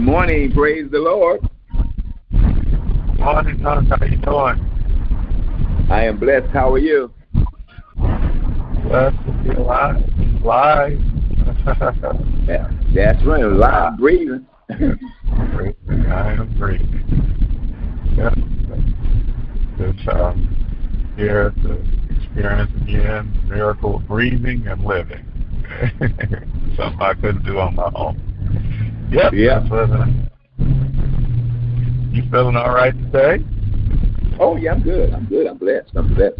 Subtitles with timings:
[0.00, 0.50] Good morning.
[0.52, 1.42] Praise the Lord.
[3.18, 3.84] Morning, Tom.
[3.84, 5.86] How you doing?
[5.90, 6.48] I am blessed.
[6.54, 7.12] How are you?
[7.94, 10.02] Blessed to be alive.
[10.42, 10.98] Live.
[12.48, 13.44] Yeah, that's right.
[13.44, 14.46] Live breathing.
[14.68, 16.06] breathing.
[16.06, 17.04] I am breathing.
[18.16, 18.32] Yep.
[19.80, 21.72] It's um, here to
[22.16, 25.26] experience again the miracle of breathing and living.
[26.78, 28.29] Something I couldn't do on my own.
[29.10, 29.32] Yep.
[29.34, 29.60] Yeah.
[32.12, 33.44] You feeling all right today?
[34.38, 35.12] Oh yeah, I'm good.
[35.12, 35.46] I'm good.
[35.46, 35.90] I'm blessed.
[35.96, 36.38] I'm blessed.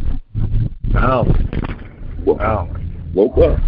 [0.93, 1.27] No.
[2.25, 2.69] Wo- No.
[3.15, 3.59] woke up.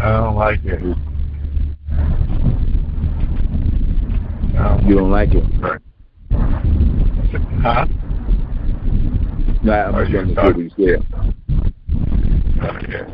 [0.00, 0.80] I don't like it.
[4.54, 4.80] No.
[4.86, 5.44] You don't like it?
[7.62, 7.86] Huh?
[9.62, 11.06] No, I'm just going to what you said.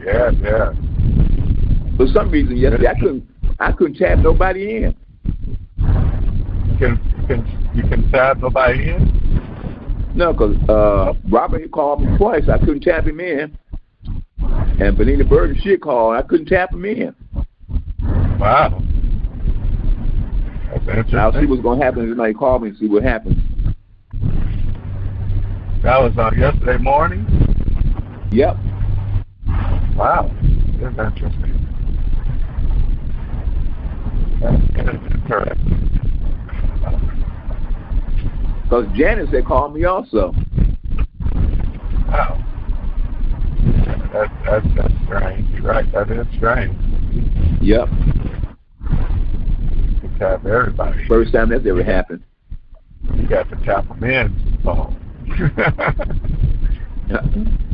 [0.04, 0.72] Yeah, yeah.
[1.96, 3.28] For some reason, yesterday I couldn't.
[3.60, 4.96] I couldn't tap nobody in.
[5.76, 10.12] You can, can, you can tap nobody in?
[10.14, 12.44] No, because uh, Robert he called me twice.
[12.48, 13.56] I couldn't tap him in.
[14.80, 16.14] And Benita Burton she called.
[16.16, 17.14] I couldn't tap him in.
[18.38, 18.82] Wow.
[20.70, 21.18] That's interesting.
[21.18, 22.08] I'll see what's going to happen.
[22.08, 23.36] Somebody call me and see what happens.
[25.82, 27.26] That was uh, yesterday morning?
[28.30, 28.56] Yep.
[29.96, 30.30] Wow.
[30.80, 31.67] That's interesting.
[38.62, 40.34] Because Janice had called me also.
[40.34, 40.42] Oh.
[42.08, 42.44] Wow.
[44.12, 45.48] That's, that's, that's strange.
[45.50, 45.90] You're right.
[45.92, 46.76] That is strange.
[47.62, 47.88] Yep.
[50.02, 51.06] You tap everybody.
[51.08, 52.22] First time that's ever happened.
[53.14, 54.58] You got to tap them in.
[54.64, 54.96] phone.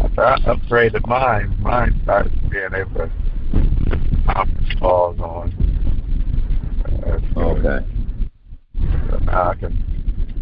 [0.00, 3.10] After I upgraded mine, mine started being able to
[4.78, 5.52] calls on.
[7.04, 7.36] That's good.
[7.36, 7.86] Okay.
[9.10, 9.76] So now I can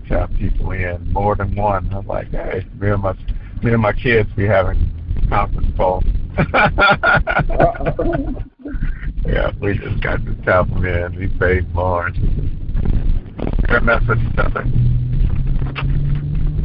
[0.08, 1.92] tap people in more than one.
[1.92, 3.12] I'm like, hey, me and my
[3.62, 4.90] me and my kids be having
[5.28, 6.04] conference calls.
[9.26, 11.16] yeah, we just got to tap them in.
[11.16, 12.10] We paid more.
[13.66, 14.72] Their message nothing.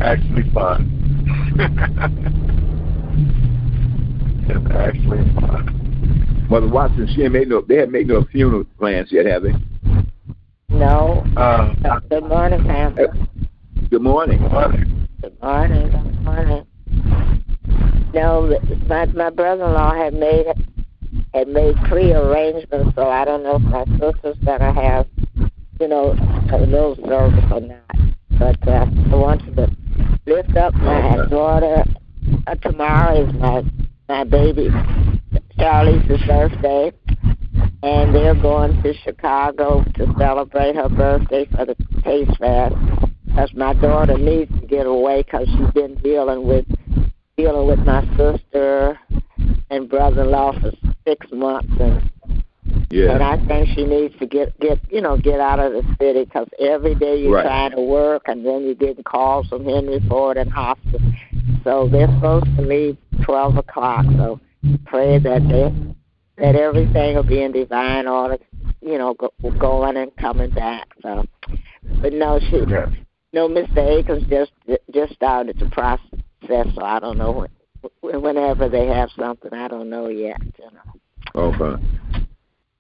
[0.02, 0.90] Actually fun.
[4.50, 5.83] it's actually fun.
[6.50, 7.62] Mother Watson, she ain't made no.
[7.62, 9.54] They haven't made no funeral plans yet, have they?
[10.70, 11.24] No.
[11.38, 12.96] Um, Good morning, Pam.
[13.90, 14.40] Good morning.
[14.42, 15.90] Good morning.
[15.90, 16.68] Good morning.
[18.14, 20.46] No, my my brother-in-law had made
[21.34, 25.08] had made pre-arrangements, so I don't know if my sister's gonna have,
[25.80, 26.16] you know,
[26.52, 27.96] a little service or not.
[28.38, 29.76] But uh, I want you to
[30.26, 31.84] lift up my daughter.
[32.48, 33.64] Uh, tomorrow is my
[34.10, 34.70] my baby
[35.58, 36.92] Charlie's birthday,
[37.84, 42.76] and they're going to Chicago to celebrate her birthday for the Taste Fest.
[43.26, 46.66] Because my daughter needs to get away because she's been dealing with
[47.36, 49.00] dealing with my sister
[49.72, 50.72] and brother-in-law for
[51.08, 52.10] six months, and
[52.94, 56.26] and I think she needs to get get you know get out of the city
[56.26, 57.44] because every day you're Right.
[57.46, 61.02] trying to work, and then you're getting calls from Henry Ford and hospice.
[61.64, 64.06] So they're supposed to leave twelve o'clock.
[64.18, 64.40] So
[64.86, 65.74] pray that they
[66.38, 68.38] that everything will be in divine order,
[68.82, 70.88] you know, go, going and coming back.
[71.02, 71.26] So,
[72.02, 72.90] but no, she Yes.
[73.34, 73.78] no, Mr.
[74.00, 74.52] Akins just
[74.92, 77.48] just started the process, so I don't know
[78.02, 79.54] when, whenever they have something.
[79.54, 80.42] I don't know yet.
[80.60, 80.94] You know.
[81.36, 81.84] Okay.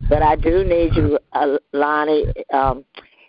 [0.09, 2.25] But I do need you, uh, Lonnie.
[2.51, 2.85] Um,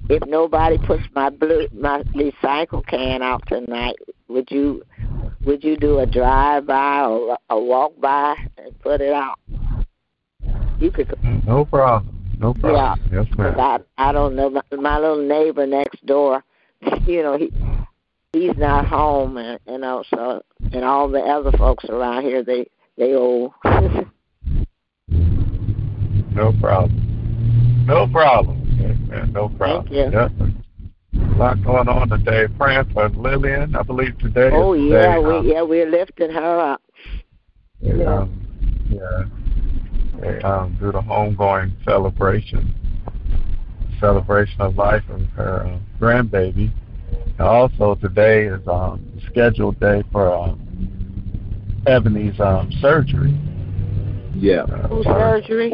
[0.08, 3.96] if nobody puts my blue my recycle can out tonight,
[4.28, 4.82] would you
[5.44, 9.38] would you do a drive by or a walk by and put it out?
[10.78, 11.14] You could.
[11.46, 12.36] No problem.
[12.38, 13.00] No problem.
[13.10, 13.22] Yeah.
[13.22, 13.58] Yes, ma'am.
[13.58, 16.42] I I don't know my, my little neighbor next door.
[17.06, 17.50] You know he
[18.32, 22.66] he's not home, and you know so and all the other folks around here they
[22.98, 23.52] they old.
[26.34, 27.84] No problem.
[27.86, 28.60] No problem.
[28.80, 29.32] Yes, ma'am.
[29.32, 29.92] No problem.
[29.94, 30.10] you.
[30.10, 30.32] Yep.
[31.14, 32.46] A lot going on today.
[32.58, 34.50] Praying for Lillian, I believe today.
[34.52, 36.82] oh is yeah, today, we um, yeah we're lifting her up.
[37.80, 39.24] they, um, yeah.
[40.20, 42.74] They um, do the homegoing celebration,
[44.00, 46.72] celebration of life of her uh, grandbaby.
[47.38, 53.38] And also today is um, scheduled day for um, Ebony's um, surgery.
[54.34, 54.62] Yeah.
[54.62, 55.72] Uh, Who's for surgery?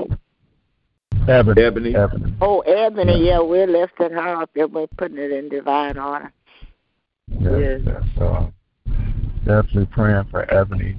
[1.29, 1.62] Ebony.
[1.62, 1.95] Ebony.
[1.95, 2.35] Ebony.
[2.41, 3.33] Oh, Ebony, Yeah.
[3.35, 6.33] yeah, we're lifting her up and we're putting it in divine honor.
[7.39, 8.03] Yes, yes.
[8.19, 8.55] So um,
[9.45, 10.97] definitely praying for Ebony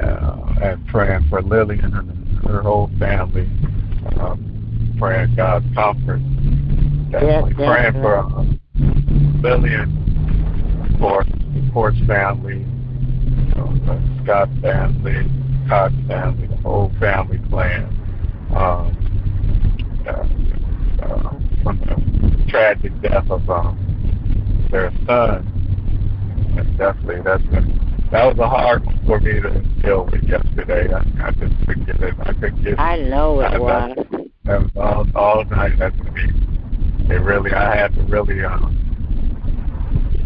[0.00, 3.48] uh, and praying for Lillian and her whole family.
[4.18, 6.20] Um, praying God's comfort.
[7.10, 8.60] Definitely Yes, praying for um,
[9.42, 9.96] Lillian,
[10.94, 11.00] of
[11.72, 15.28] course, the family, you know, the Scott family,
[15.68, 17.84] Cox family, the whole family plan.
[18.54, 19.09] Um,
[20.10, 21.30] uh, uh,
[21.62, 23.76] from the tragic death of um,
[24.70, 25.46] their son.
[26.58, 30.92] And definitely, that's a, that was a hard one for me to deal with yesterday.
[30.92, 32.14] I, I just couldn't get it.
[32.20, 33.96] I couldn't get I know I- it was.
[34.44, 35.78] that was all all night.
[35.78, 36.22] That's me.
[37.08, 38.76] It really, I had to really, um,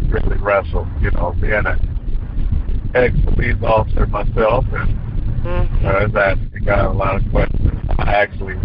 [0.09, 0.87] really wrestle.
[1.01, 5.85] You know, being an ex-police officer myself, and Mhm.
[5.85, 7.71] I was asking God a lot of questions.
[7.99, 8.55] I actually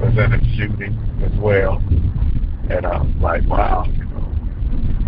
[0.00, 1.78] was in a shooting as well,
[2.70, 3.84] and I was like, wow.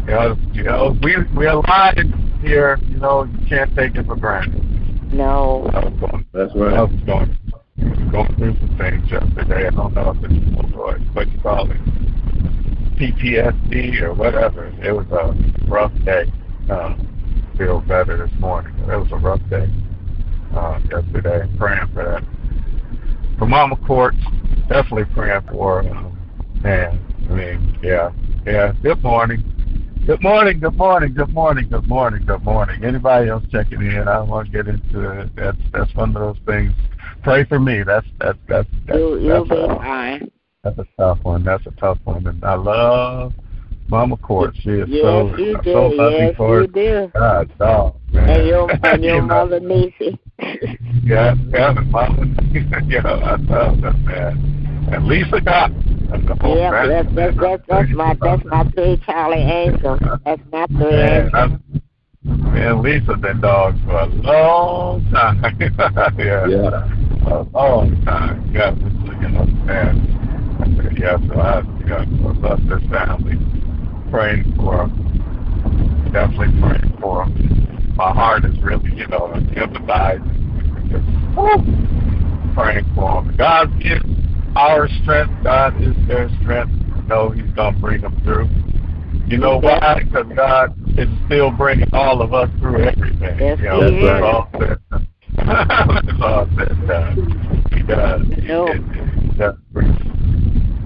[0.06, 1.96] You know, you know, we we alive
[2.40, 2.78] here.
[2.88, 4.64] You know, you can't take it for granted.
[5.12, 5.68] No.
[5.74, 6.74] I was going That's right.
[6.74, 7.38] I was going,
[8.10, 9.66] going through some things yesterday.
[9.66, 11.76] I don't know if it's what, what you call it,
[12.96, 14.66] PTSD or whatever.
[14.82, 16.32] It was a rough day.
[16.70, 16.96] Uh,
[17.58, 18.74] feel better this morning.
[18.80, 19.68] It was a rough day
[20.54, 21.50] uh, yesterday.
[21.58, 23.38] Praying for that.
[23.38, 24.14] For Mama Court,
[24.70, 25.80] definitely praying for.
[25.80, 26.16] Um,
[26.62, 28.12] man, I mean, yeah,
[28.46, 28.72] yeah.
[28.82, 29.42] Good morning.
[30.06, 32.84] Good morning, good morning, good morning, good morning, good morning.
[32.84, 34.08] Anybody else checking in?
[34.08, 35.30] I don't want to get into it.
[35.36, 36.72] That's that's one of those things.
[37.22, 37.82] Pray for me.
[37.82, 40.30] That's that's that's that's, You, you'll that's, a,
[40.64, 41.44] that's a tough one.
[41.44, 42.26] That's a tough one.
[42.26, 43.34] And I love
[43.90, 44.54] Mama Court.
[44.62, 45.94] She is Yes, so you so do.
[45.96, 47.12] loving Yes, for you do.
[47.18, 48.30] God, dog, man.
[48.30, 49.26] And your and your You know?
[49.26, 50.18] mother Niecy.
[51.02, 52.26] Yeah, yeah, the mama.
[52.86, 54.88] yeah, I love that man.
[54.92, 55.72] And Lisa got.
[56.10, 59.98] That's the yeah, that's that's that's that's my that's my three Charlie Angels.
[60.24, 61.32] That's my three Man, angels.
[61.34, 65.42] I'm, me and Lisa been dogs for a long time.
[66.18, 66.46] yeah.
[66.46, 67.32] Yeah.
[67.32, 68.50] A long time.
[68.52, 70.20] Yeah, you know, man.
[70.98, 73.38] Yeah, so I, yeah, I love this family.
[74.10, 76.10] Praying for 'em.
[76.12, 77.94] Definitely praying for 'em.
[77.96, 80.90] My heart is really, you know, empathizing.
[80.90, 81.04] Just,
[81.36, 83.34] woo, praying for them.
[83.36, 84.04] God gives
[84.56, 85.32] our strength.
[85.44, 86.72] God is their strength.
[86.96, 88.48] You know He's going to bring them through.
[89.26, 90.02] You know why?
[90.04, 93.38] Because God is still bringing all of us through everything.
[93.38, 94.22] Yes, you know, He is.
[94.22, 95.06] all said and done.
[96.08, 97.70] it's all said done.
[97.70, 98.22] Uh, he does.
[98.34, 98.66] He, No.
[98.66, 99.96] it, it, does bring-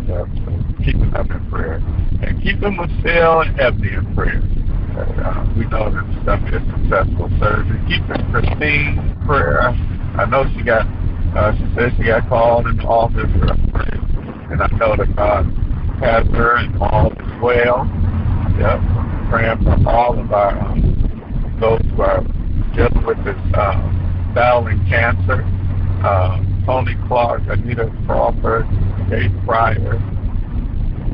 [0.09, 1.81] yeah, so keeping them in prayer.
[2.23, 4.43] And keeping Michelle and Ebony in prayer.
[4.95, 7.81] Uh, we know that it's going to be a successful surgery.
[7.89, 9.75] Keeping Christine in prayer.
[10.17, 10.87] I know she got,
[11.35, 13.55] uh, she said she got called in the office for.
[14.53, 15.47] And I know that God
[15.99, 17.89] has her and all is well.
[18.61, 18.79] Yep.
[19.31, 22.23] Praying for all of our um, those who are
[22.77, 25.43] dealing with this um, battling cancer.
[26.05, 28.67] Um, Tony Clark, Anita Crawford,
[29.09, 29.99] Kate Pryor,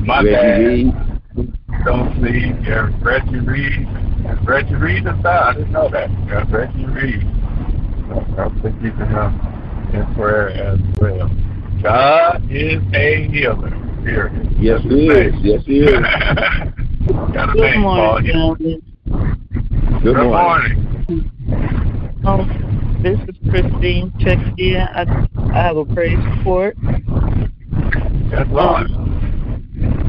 [0.05, 1.53] my Reggie dad, Reed.
[1.85, 3.87] don't see yeah, Reggie Reed.
[4.25, 5.27] And Reggie Reed is out.
[5.27, 6.09] I didn't know that.
[6.27, 7.21] Yeah, Reggie Reed.
[8.09, 11.29] So I'm keeping him in prayer as well.
[11.81, 13.69] God is a healer.
[14.03, 14.55] Period.
[14.59, 15.33] Yes, That's he is.
[15.33, 15.41] name.
[15.43, 15.91] Yes, he is.
[17.33, 18.55] Got a Good name morning, him.
[20.03, 20.97] Good Good morning.
[21.07, 21.31] morning.
[22.25, 24.77] Um, this is Christine checking in.
[24.77, 26.77] I, I have a praise report.
[28.29, 28.91] Yes, Lord.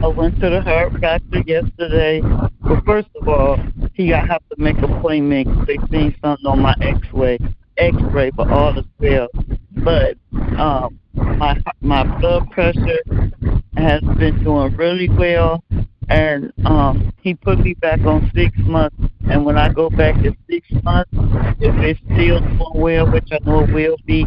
[0.02, 2.20] I went to the heart doctor yesterday.
[2.20, 3.58] Well, first of all,
[3.94, 7.38] he got have to make an appointment they seen something on my X-ray,
[7.78, 9.30] X-ray for all the cells.
[9.76, 10.16] But
[10.58, 13.00] um, my my blood pressure
[13.76, 15.64] has been doing really well,
[16.08, 18.96] and um, he put me back on six months.
[19.30, 21.10] And when I go back in six months,
[21.60, 24.26] if it's still doing well, which I know it will be,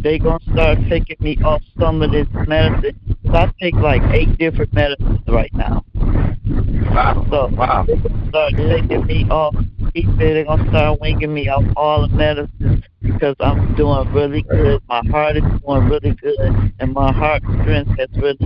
[0.00, 2.96] they gonna start taking me off some of this medicine.
[3.24, 5.84] 'Cause I take like eight different medicines right now.
[6.94, 7.26] Wow.
[7.30, 7.84] So Wow.
[7.86, 9.54] they gonna start taking me off.
[9.94, 14.42] He said they're gonna start winging me off all the medicines because I'm doing really
[14.42, 14.80] good.
[14.88, 18.38] My heart is doing really good, and my heart strength has really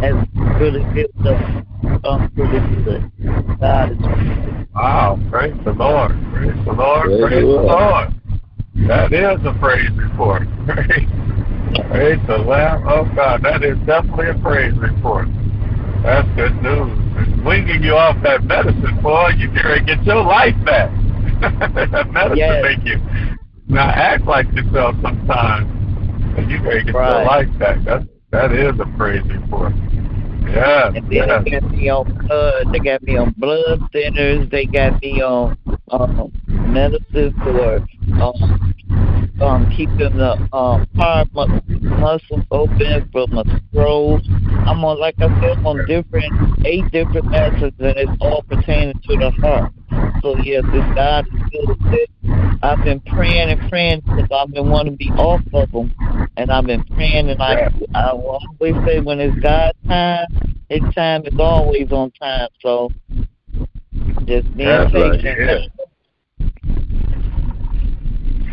[0.00, 0.14] has
[0.60, 1.64] really built up
[2.04, 3.10] um, really good.
[3.60, 3.98] God is
[4.74, 5.18] Wow.
[5.30, 6.12] Praise the Lord.
[6.32, 7.06] Praise the Lord.
[7.06, 7.66] Praise Praise, the the Lord.
[7.66, 8.14] Lord.
[8.88, 10.42] That is a praise report.
[10.66, 11.08] Praise,
[11.90, 13.42] praise the Lamb of God.
[13.42, 15.28] That is definitely a praise report.
[16.06, 16.94] That's good news.
[17.18, 20.88] And winging you off that medicine, boy, you can get your life back.
[21.40, 22.62] that medicine Yes.
[22.62, 23.00] make you
[23.66, 25.66] not act like yourself sometimes.
[26.38, 27.82] And you can get your life back.
[27.84, 29.72] That that is a praise report.
[30.46, 31.42] Yes, And then yes.
[31.44, 32.72] they got me on blood.
[32.72, 34.48] They got me on blood thinners.
[34.48, 35.58] They got me on
[35.90, 36.30] um,
[36.72, 37.78] medicine for
[38.22, 38.74] um,
[39.40, 44.22] um, keeping the um, heart mu- muscles open from a stroke.
[44.66, 46.32] I'm on, like I said, I'm on different,
[46.64, 49.72] eight different methods, and it's all pertaining to the heart.
[50.22, 52.08] So yes, this God is good.
[52.62, 55.94] I've been praying and praying because I've been wanting to be off of them,
[56.36, 60.26] and I've been praying, and I I will always say when it's God's time,
[60.68, 62.48] His time is always on time.
[62.60, 62.90] So
[64.24, 65.72] just being That's right, patient.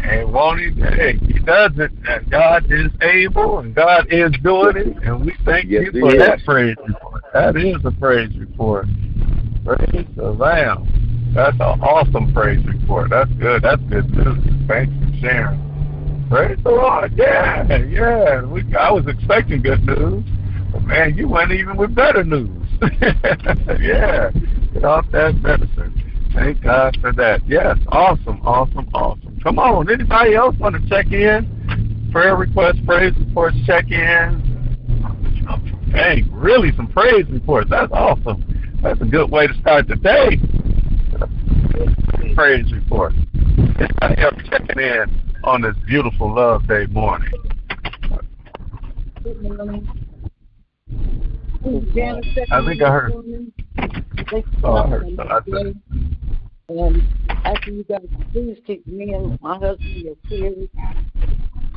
[0.03, 0.67] And won't he?
[0.67, 1.91] He does it.
[2.07, 6.17] And God is able, and God is doing it, and we thank Yes, you for
[6.17, 7.23] that praise report.
[7.33, 8.87] That is a praise report.
[9.65, 11.31] Praise the Lamb.
[11.33, 13.09] That's an awesome praise report.
[13.09, 13.63] That's good.
[13.63, 14.67] That's good news.
[14.67, 16.27] Thanks for sharing.
[16.29, 17.13] Praise the Lord.
[17.15, 18.41] Yeah, yeah.
[18.43, 20.23] We, I was expecting good news,
[20.71, 22.49] but man, you went even with better news.
[23.81, 24.31] yeah,
[24.73, 26.12] get off that medicine.
[26.33, 27.41] Thank God for that.
[27.47, 29.39] Yes, awesome, awesome, awesome.
[29.43, 32.09] Come on, anybody else want to check in?
[32.11, 34.53] Prayer requests, praise reports, check in.
[35.93, 37.69] Hey, really some praise reports.
[37.69, 38.43] That's awesome.
[38.81, 40.39] That's a good way to start the day.
[42.33, 43.13] Praise report.
[43.79, 45.05] Anybody else checking in
[45.43, 47.31] on this beautiful Love Day morning?
[52.51, 53.13] I think I heard.
[54.63, 55.19] Oh, I heard.
[55.19, 55.81] I said,
[56.69, 60.69] And after you guys please keep me and my husband in your prayers.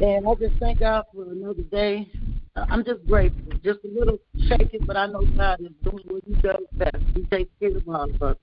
[0.00, 2.08] And I just thank God for another day.
[2.56, 3.52] I'm just grateful.
[3.64, 4.18] Just a little
[4.48, 6.96] shaken, but I know God is doing what He does best.
[7.14, 8.36] He takes care of all of us.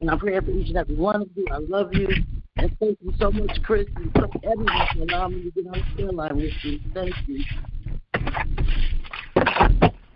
[0.00, 1.46] And I pray for each and every one of you.
[1.50, 2.08] I love you.
[2.56, 5.78] And thank you so much, Chris, and so everyone for allowing me to get on
[5.78, 6.80] the prayer line with you.
[6.94, 7.44] Thank you.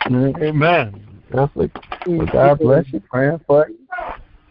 [0.06, 1.04] Amen.
[1.30, 1.70] Definitely.
[2.06, 3.00] Well, God bless you.
[3.00, 3.87] Praying for you.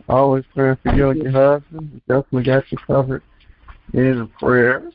[0.10, 1.92] Always praying for you and your husband.
[1.94, 3.24] We definitely got you covered
[3.94, 4.94] in the prayers.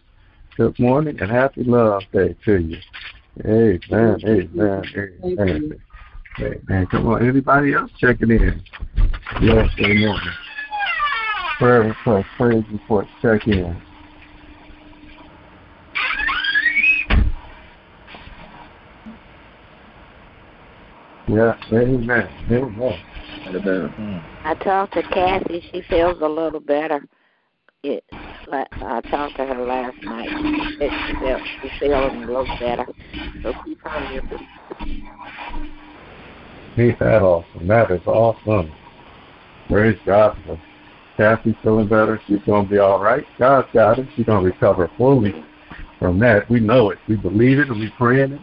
[0.57, 2.79] Good morning and happy Love Day to you.
[3.45, 4.21] Amen.
[4.25, 5.19] Amen.
[5.23, 5.83] Amen.
[6.41, 6.87] Amen.
[6.91, 7.29] Come on.
[7.29, 8.63] Anybody else checking in?
[9.43, 10.33] Yes, Day morning.
[11.59, 13.81] Prayer request, praise report, check in.
[21.29, 22.29] Yeah, amen.
[22.51, 23.01] Amen.
[23.55, 24.23] Amen.
[24.45, 25.63] I talked to Kathy.
[25.73, 27.07] She feels a little better.
[27.83, 28.05] It,
[28.51, 30.29] I talked to her last night.
[30.29, 32.87] She said she felt she's feeling a little better.
[33.43, 34.41] So keep her lifted.
[36.79, 37.67] Ain't that awesome?
[37.67, 38.73] That is awesome.
[39.69, 40.61] Praise God for
[41.17, 42.21] Kathy feeling better.
[42.27, 43.25] She's going to be all right.
[43.39, 44.09] God's got it.
[44.17, 45.45] She's going to recover fully
[45.99, 46.49] from that.
[46.49, 46.99] We know it.
[47.09, 48.41] We believe it and we praying it.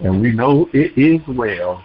[0.00, 1.82] And we know it is well.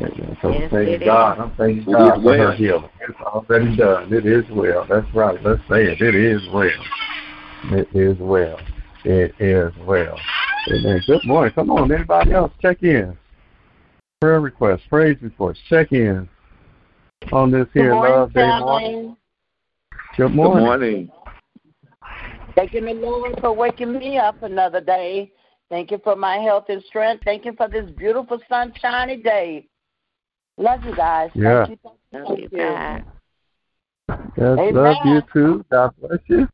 [0.00, 1.38] And so Yes, thank it God.
[1.38, 2.90] I'm thanking God is for her healing.
[3.00, 4.12] It's already done.
[4.12, 4.86] It is well.
[4.88, 5.42] That's right.
[5.42, 6.00] Let's say it.
[6.02, 6.70] It is well.
[7.64, 8.60] It is well.
[9.04, 10.18] It is well.
[10.70, 11.02] Amen.
[11.06, 11.54] Good morning.
[11.54, 12.52] Come on, anybody else?
[12.60, 13.16] Check in.
[14.20, 16.26] Prayer requests, praise reports, check in
[17.32, 19.16] on this here Love Day morning.
[20.16, 20.64] Good Good morning.
[20.64, 21.10] morning.
[22.54, 25.32] Thanking the Lord for waking me up another day.
[25.68, 27.24] Thank you for my health and strength.
[27.24, 29.68] Thank you for this beautiful sunshiny day.
[30.58, 31.30] Love you guys.
[31.34, 31.66] Yeah.
[31.66, 31.90] Thank you.
[32.12, 32.48] Thank Love you.
[32.50, 33.04] you,
[34.38, 34.74] Yes, Amen.
[34.74, 35.64] love you too.
[35.70, 36.48] God bless you.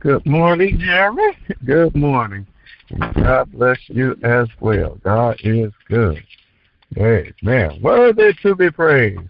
[0.00, 1.36] Good morning, Jeremy.
[1.64, 2.46] Good morning.
[3.14, 4.98] God bless you as well.
[5.04, 6.22] God is good.
[6.98, 7.80] Amen.
[7.80, 9.20] Worthy to be praised.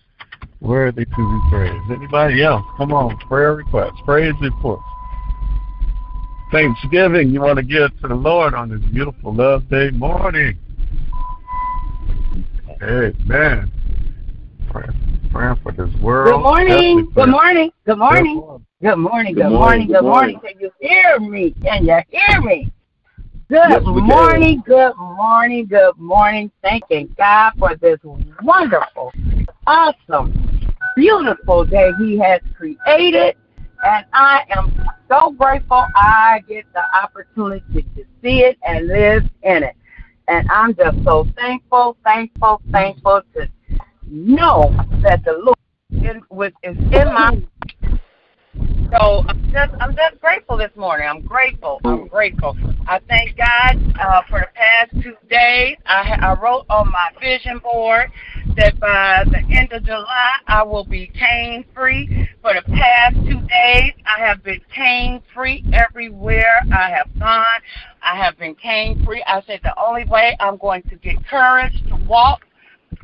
[0.61, 1.91] Worthy to be praised.
[1.91, 2.65] Anybody else?
[2.77, 3.17] Come on.
[3.19, 4.83] Prayer requests, praise reports.
[6.53, 10.59] Thanksgiving you want to give to the Lord on this beautiful love day morning.
[12.83, 13.71] Amen.
[14.71, 16.33] Praying, praying for this world.
[16.33, 17.11] Good morning.
[17.15, 17.71] Good morning.
[17.85, 18.63] Good morning.
[18.81, 19.35] Good morning.
[19.35, 20.41] Good morning, good morning.
[20.41, 21.55] Can you hear me?
[21.63, 22.71] Can you hear me?
[23.49, 24.07] Good Yes, we can.
[24.07, 24.63] morning.
[24.65, 25.67] Good morning.
[25.67, 26.53] Good morning.
[26.63, 27.99] Thanking God for this
[28.45, 29.13] wonderful,
[29.67, 30.33] awesome,
[30.95, 33.35] beautiful day He has created.
[33.85, 34.73] And I am
[35.09, 39.75] so grateful I get the opportunity to see it and live in it.
[40.29, 43.49] And I'm just so thankful, thankful, thankful to
[44.11, 45.57] know that the Lord
[45.93, 47.31] in, with, is in my
[48.91, 51.07] so I'm just I'm just grateful this morning.
[51.09, 51.81] I'm grateful.
[51.85, 52.57] I'm grateful.
[52.89, 55.77] I thank God uh, for the past two days.
[55.87, 58.11] I ha- I wrote on my vision board
[58.57, 62.29] that by the end of July I will be pain free.
[62.43, 67.61] For the past two days I have been pain free everywhere I have gone.
[68.03, 69.23] I have been pain free.
[69.25, 72.41] I said the only way I'm going to get courage to walk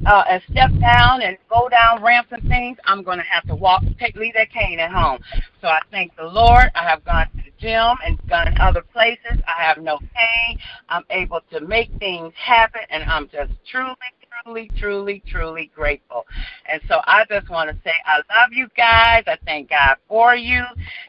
[0.05, 3.55] uh, and step down and go down ramps and things, I'm going to have to
[3.55, 5.19] walk, take, leave that cane at home.
[5.61, 6.71] So I thank the Lord.
[6.75, 9.41] I have gone to the gym and gone other places.
[9.47, 10.59] I have no pain.
[10.89, 13.97] I'm able to make things happen, and I'm just truly,
[14.45, 16.27] truly, truly, truly grateful.
[16.69, 19.25] And so I just want to say I love you guys.
[19.27, 20.63] I thank God for you.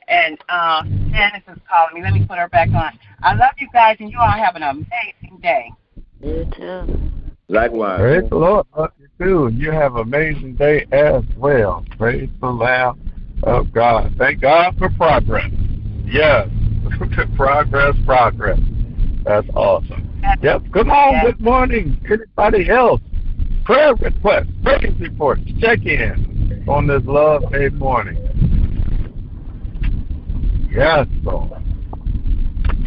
[0.08, 2.02] And uh, Janice is calling me.
[2.04, 2.98] Let me put her back on.
[3.22, 5.72] I love you guys, and you all have an amazing day.
[6.22, 7.07] You too.
[7.50, 8.00] Likewise.
[8.00, 8.66] Praise the Lord.
[8.78, 9.52] Love you too.
[9.54, 11.86] You have an amazing day as well.
[11.98, 13.00] Praise the Lamb
[13.44, 14.14] of God.
[14.18, 15.52] Thank God for progress.
[16.06, 16.50] Yes.
[17.36, 18.60] progress, progress.
[19.24, 20.10] That's awesome.
[20.42, 20.64] Yep.
[20.74, 21.26] Come on.
[21.26, 21.98] Good morning.
[22.10, 23.02] Anybody else?
[23.68, 28.16] Prayer request, praise reports, check in on this Love Day morning.
[30.72, 31.52] Yes, Lord.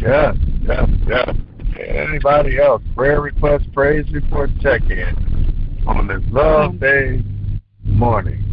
[0.01, 1.35] Yes, yes, yes.
[1.87, 2.83] Anybody else?
[2.95, 7.23] Prayer request, praise report, check in on this Love Day
[7.85, 8.43] morning.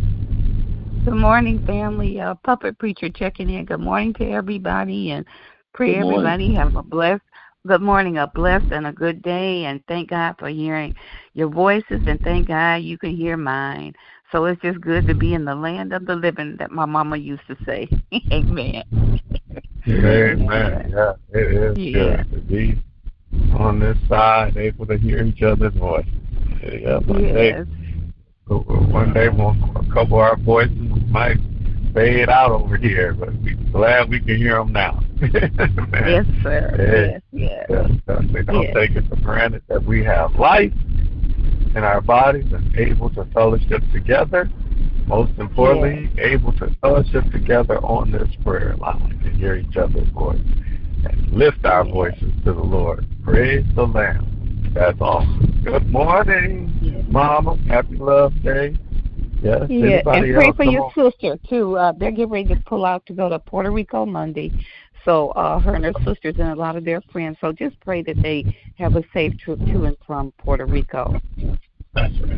[1.05, 2.21] Good morning, family.
[2.21, 3.67] Uh, Puppet Preacher checking in.
[3.67, 5.27] Good morning to everybody, and
[5.75, 7.23] pray everybody have a blessed,
[7.67, 9.65] good morning, a blessed and a good day.
[9.67, 10.95] And thank God for hearing
[11.35, 13.95] your voices, and thank God you can hear mine.
[14.33, 17.17] So it's just good to be in the land of the living, that my mama
[17.17, 17.89] used to say.
[18.33, 18.85] Amen.
[19.87, 20.93] Amen.
[20.95, 22.23] Yeah, it is Yeah.
[22.23, 22.79] good to be
[23.59, 26.07] on this side, able to hear each other's voice.
[26.63, 27.67] Yeah, one day, Yes.
[28.47, 30.77] one day, one, a couple of our voices
[31.09, 31.39] might
[31.95, 35.03] fade out over here, but we're glad we can hear them now.
[35.21, 36.75] Yes, sir.
[36.79, 37.19] Yeah.
[37.33, 37.91] Yes, yes.
[38.07, 38.45] Yes.
[38.47, 38.75] Don't Yes.
[38.75, 40.73] take it for granted that we have life
[41.75, 44.49] in our bodies and able to fellowship together.
[45.07, 50.39] Most importantly, able to fellowship together on this prayer line and hear each other's voice
[51.33, 53.07] lift our voices to the Lord.
[53.25, 54.71] Praise the Lamb.
[54.75, 55.61] That's awesome.
[55.65, 57.57] Good morning, Mama.
[57.69, 58.77] Happy Love Day.
[59.43, 59.63] Yes.
[59.69, 60.93] Yeah, and pray for your on.
[60.95, 61.77] sister too.
[61.77, 64.53] Uh, they're getting ready to pull out to go to Puerto Rico Monday.
[65.05, 67.39] So uh, her and her sisters and a lot of their friends.
[67.41, 68.45] So just pray that they
[68.79, 71.21] have a safe trip to and from Puerto Rico.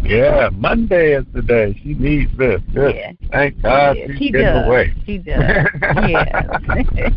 [0.04, 1.78] Yeah, Monday is the day.
[1.82, 2.60] She needs this.
[2.74, 2.96] Good.
[2.96, 3.12] Yeah.
[3.30, 4.66] Thank God Yeah, she's she getting does.
[4.66, 4.94] away.
[5.06, 5.66] She does.
[6.08, 7.12] yes.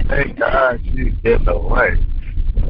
[0.08, 1.96] Thank God she's getting away.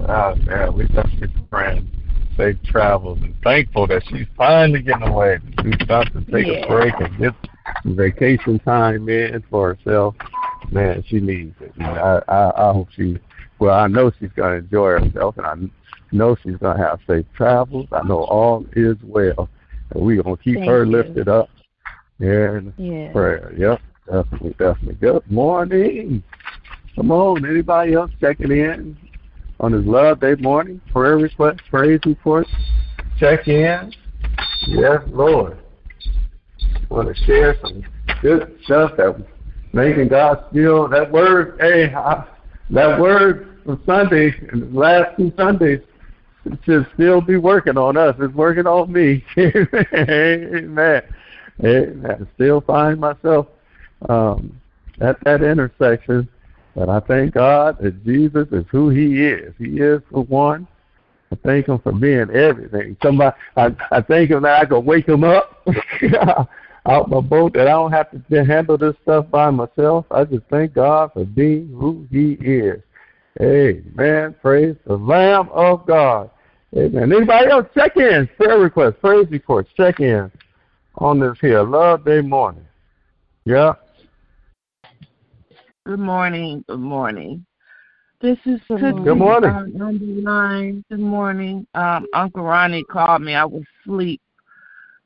[0.09, 1.91] Oh man, we definitely praying
[2.37, 6.65] safe travels and thankful that she's finally getting away to do something, take Yeah.
[6.65, 7.35] a break and get
[7.85, 10.15] vacation time in for herself.
[10.71, 11.73] Man, she needs it.
[11.81, 13.19] I, I, I hope she
[13.59, 15.55] well, I know she's gonna enjoy herself and I
[16.13, 17.87] know she's gonna have safe travels.
[17.93, 19.49] I know all is well.
[19.91, 20.93] And we're gonna keep Thank her you.
[20.93, 21.49] lifted up
[22.21, 23.13] in Yeah.
[23.13, 23.53] prayer.
[23.57, 24.95] Yep, definitely, definitely.
[24.95, 26.23] Good morning.
[26.97, 28.97] Come on, anybody else checking in
[29.61, 30.81] on this Love Day morning?
[30.93, 32.47] Prayer request, praise report,
[33.19, 33.93] check in.
[34.67, 35.59] Yes, Lord.
[36.89, 37.85] Want to share some
[38.21, 39.25] good stuff that
[39.73, 41.57] making God feel that word.
[41.61, 42.25] Hey, I,
[42.71, 45.81] that word from Sunday and the last two Sundays
[46.65, 48.17] should still be working on us.
[48.19, 49.25] It's working on me.
[49.39, 51.03] Amen.
[51.65, 52.29] Amen.
[52.35, 53.47] Still find myself
[54.09, 54.61] um,
[55.01, 56.29] at that intersection.
[56.77, 59.53] And I thank God that Jesus is who He is.
[59.59, 60.67] He is the one.
[61.33, 62.97] I thank Him for being everything.
[63.03, 65.67] Somebody, I, I thank Him that I can wake Him up
[66.87, 67.55] out my boat.
[67.55, 70.07] That I don't have to handle this stuff by myself.
[70.11, 72.81] I just thank God for being who He is.
[73.41, 74.35] Amen.
[74.41, 76.31] Praise the Lamb of God.
[76.77, 77.13] Amen.
[77.13, 78.29] Anybody else check in?
[78.37, 80.31] Prayer requests, praise reports, check in
[80.99, 82.65] on this here Love Day morning.
[83.45, 83.75] Yeah.
[85.85, 86.65] Good morning.
[86.69, 87.45] Good morning.
[88.21, 89.51] This is Good Tootsie Good morning.
[89.51, 90.85] on number nine.
[90.91, 91.67] Good morning.
[91.75, 93.35] Um, Uncle Ronnie called me.
[93.35, 94.21] I was asleep,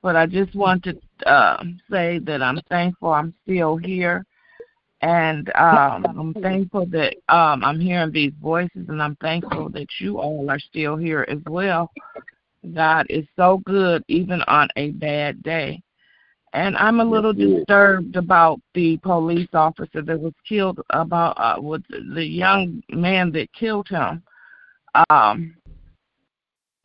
[0.03, 4.27] but I just wanted to uh, say that I'm thankful I'm still here,
[5.05, 10.19] and um, I'm thankful that um, I'm hearing these voices, and I'm thankful that you
[10.19, 11.91] all are still here as well.
[12.75, 15.83] God is so good, even on a bad day.
[16.55, 17.59] And I'm a little Yes, he is.
[17.59, 21.83] disturbed about the police officer that was killed about uh, with
[22.15, 24.23] the young man that killed him.
[25.11, 25.55] Um,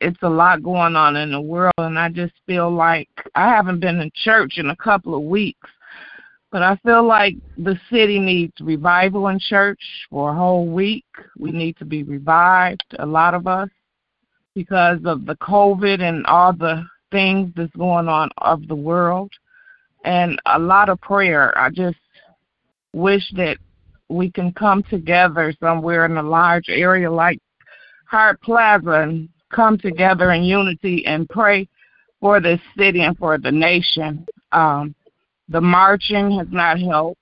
[0.02, 3.80] it's a lot going on in the world, and I just feel like I haven't
[3.80, 5.70] been in church in a couple of weeks,
[6.50, 11.04] but I feel like the city needs revival in church for a whole week.
[11.38, 13.68] We need to be revived, a lot of us,
[14.54, 19.32] because of the COVID and all the things that's going on of the world
[20.04, 21.56] and a lot of prayer.
[21.56, 21.98] I just
[22.92, 23.58] wish that
[24.08, 27.38] we can come together somewhere in a large area like
[28.06, 31.68] Hart Plaza and come together in unity and pray
[32.20, 34.26] for this city and for the nation.
[34.52, 34.94] Um,
[35.50, 37.20] the marching has not helped.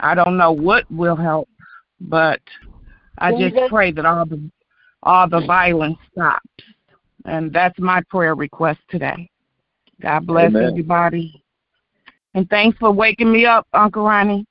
[0.00, 1.48] I don't know what will help,
[2.00, 2.40] but
[3.18, 4.50] I just pray that all the
[5.02, 6.46] all the violence stops.
[7.24, 9.28] And that's my prayer request today.
[10.00, 10.70] God bless Amen.
[10.70, 11.42] everybody.
[12.34, 14.46] And thanks for waking me up, Uncle Ronnie.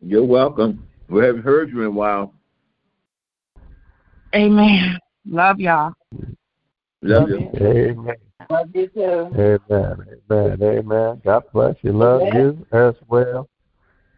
[0.00, 0.86] You're welcome.
[1.08, 2.34] We haven't heard you in a while.
[4.34, 4.98] Amen.
[5.26, 5.92] Love y'all.
[7.02, 7.50] Love you.
[7.56, 8.16] Amen.
[8.50, 9.00] Love you too.
[9.34, 10.06] Amen.
[10.30, 10.62] Amen.
[10.62, 11.22] Amen.
[11.24, 11.92] God bless you.
[11.92, 13.48] Love you as well.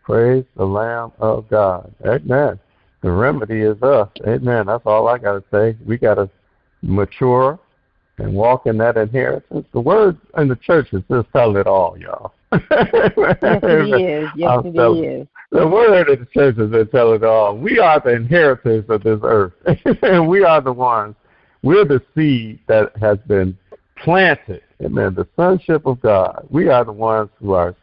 [0.02, 1.94] Praise the Lamb of God.
[2.04, 2.58] Amen.
[3.02, 4.08] The remedy is us.
[4.26, 4.66] Amen.
[4.66, 5.76] That's all I got to say.
[5.84, 6.28] We got to
[6.82, 7.58] mature
[8.18, 9.66] and walk in that inheritance.
[9.72, 12.32] The word in the churches just tell it all, y'all.
[12.52, 14.30] Yes, it is.
[14.36, 15.26] Yes, I'm it telling is.
[15.50, 17.56] The word of the churches they tell it all.
[17.56, 19.52] We are the inheritors of this earth.
[20.02, 21.14] and we are the ones.
[21.62, 23.56] We're the seed that has been
[23.96, 24.62] planted.
[24.82, 25.14] Amen.
[25.14, 26.46] The sonship of God.
[26.50, 27.74] We are the ones who are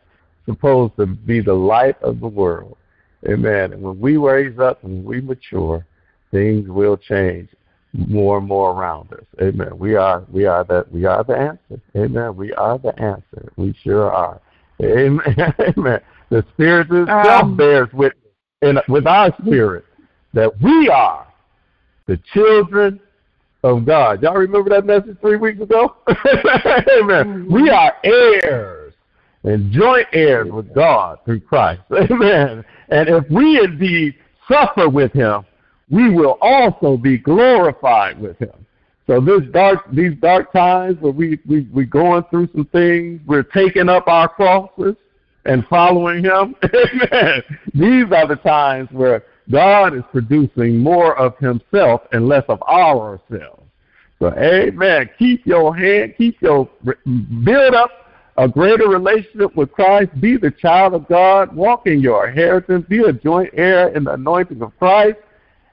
[0.46, 2.78] supposed to be the light of the world.
[3.28, 3.74] Amen.
[3.74, 5.86] And when we raise up and we mature,
[6.32, 7.50] things will change
[7.94, 9.26] more and more around us.
[9.42, 9.78] Amen.
[9.78, 11.82] We are we are that we are the answer.
[11.96, 12.36] Amen.
[12.36, 13.52] We are the answer.
[13.58, 14.42] We sure are.
[14.82, 15.22] Amen.
[15.78, 16.00] Amen.
[16.30, 18.24] The Spirit itself Um, bears witness
[18.62, 19.86] in, with our spirit
[20.34, 21.28] that we are
[22.08, 23.00] the children
[23.64, 24.22] of God.
[24.24, 25.96] Y'all remember that message three weeks ago?
[26.08, 27.46] Amen.
[27.46, 27.54] Mm-hmm.
[27.54, 28.94] We are heirs
[29.44, 31.82] and joint heirs with God through Christ.
[31.92, 32.64] Amen.
[32.90, 34.16] And if we indeed
[34.48, 35.46] suffer with him,
[35.90, 38.66] we will also be glorified with him.
[39.08, 43.44] So this dark, these dark times where we we we going through some things, we're
[43.44, 44.96] taking up our crosses
[45.46, 46.56] and following Him.
[46.64, 47.44] Amen.
[47.74, 53.64] These are the times where God is producing more of Himself and less of ourselves.
[54.20, 55.10] So, Amen.
[55.18, 56.70] Keep your hand, keep your
[57.44, 57.92] build up
[58.38, 60.10] a greater relationship with Christ.
[60.20, 61.56] Be the child of God.
[61.56, 62.86] Walk in your inheritance.
[62.88, 65.18] Be a joint heir in the anointing of Christ.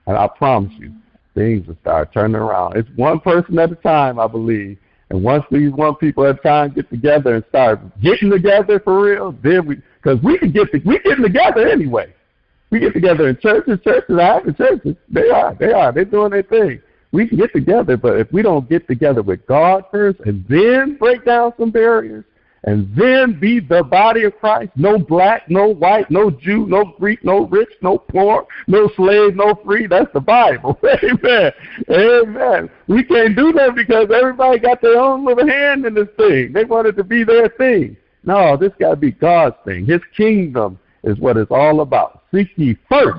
[0.06, 0.92] And I promise you,
[1.34, 2.76] things will start turning around.
[2.76, 4.78] It's one person at a time, I believe.
[5.10, 9.00] And once these one people at a time get together and start getting together for
[9.00, 12.12] real, then we, because we can get, we getting together anyway.
[12.70, 14.96] We get together in churches, churches, have the churches.
[15.08, 16.82] They are, they are, they're doing their thing.
[17.12, 20.96] We can get together, but if we don't get together with God first and then
[20.96, 22.24] break down some barriers,
[22.64, 24.72] and then be the body of Christ.
[24.76, 29.54] No black, no white, no Jew, no Greek, no rich, no poor, no slave, no
[29.64, 29.86] free.
[29.86, 30.78] That's the Bible.
[31.04, 31.52] Amen.
[31.90, 32.70] Amen.
[32.88, 36.52] We can't do that because everybody got their own little hand in this thing.
[36.52, 37.96] They want it to be their thing.
[38.24, 39.86] No, this got to be God's thing.
[39.86, 42.22] His kingdom is what it's all about.
[42.34, 43.18] Seek ye first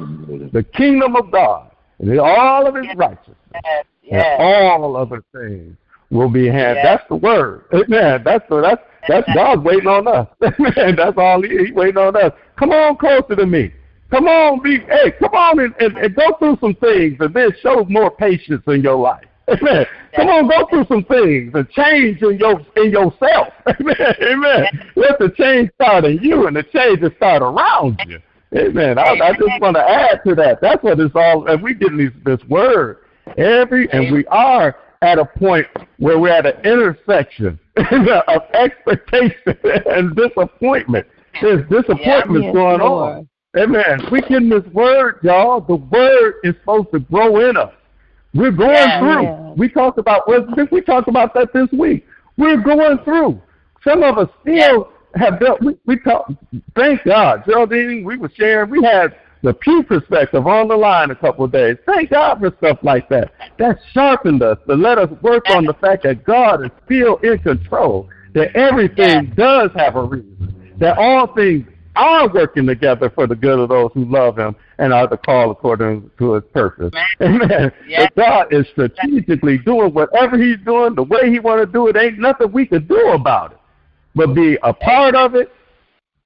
[0.54, 3.36] the kingdom of God and all of his righteousness.
[3.54, 4.38] Yes, And yes.
[4.40, 5.76] all other things
[6.10, 6.78] will be had.
[6.78, 6.86] Yes.
[6.86, 7.66] That's the word.
[7.74, 8.22] Amen.
[8.24, 10.28] That's the, that's that's God waiting on us.
[10.42, 10.96] Amen.
[10.96, 12.32] That's all he, he waiting on us.
[12.58, 13.74] Come on closer to me.
[14.10, 17.52] Come on, be hey, come on and, and, and go through some things and then
[17.62, 19.29] show more patience in your life.
[19.50, 19.86] Amen.
[20.16, 23.54] Come on, go through some things and change in your in yourself.
[23.68, 24.16] Amen.
[24.22, 24.66] Amen.
[24.96, 28.20] Let the change start in you and the change will start around you.
[28.56, 28.98] Amen.
[28.98, 30.60] I, I just want to add to that.
[30.62, 31.48] That's what it's all.
[31.48, 32.98] And we getting these, this word
[33.38, 39.36] every, and we are at a point where we're at an intersection of expectation
[39.86, 41.08] and disappointment.
[41.42, 43.30] There's disappointment Yes, going on.
[43.58, 44.02] Amen.
[44.12, 45.62] We getting this word, y'all.
[45.62, 47.74] The word is supposed to grow in us.
[48.34, 49.00] We're going Yes.
[49.00, 49.22] through.
[49.24, 49.58] Yes.
[49.58, 50.28] We talked about
[50.72, 52.06] we talked about that this week.
[52.38, 53.42] We're going through.
[53.84, 55.62] Some of us still have built.
[55.62, 56.32] We, we talk.
[56.76, 58.04] Thank God, Geraldine.
[58.04, 58.70] We were sharing.
[58.70, 61.78] We had the Pew perspective on the line a couple of days.
[61.86, 63.32] Thank God for stuff like that.
[63.58, 67.40] That sharpened us to let us work on the fact that God is still in
[67.40, 68.10] control.
[68.34, 70.76] That everything does have a reason.
[70.80, 71.66] That all things
[71.96, 75.52] are working together for the good of those who love Him and are the call
[75.52, 76.94] according to His purpose.
[77.22, 77.72] Amen.
[77.88, 78.12] Yes.
[78.16, 81.98] God is strategically doing whatever He's doing the way He want to do it.
[81.98, 83.58] Ain't nothing we can do about it,
[84.16, 85.52] but be a part of it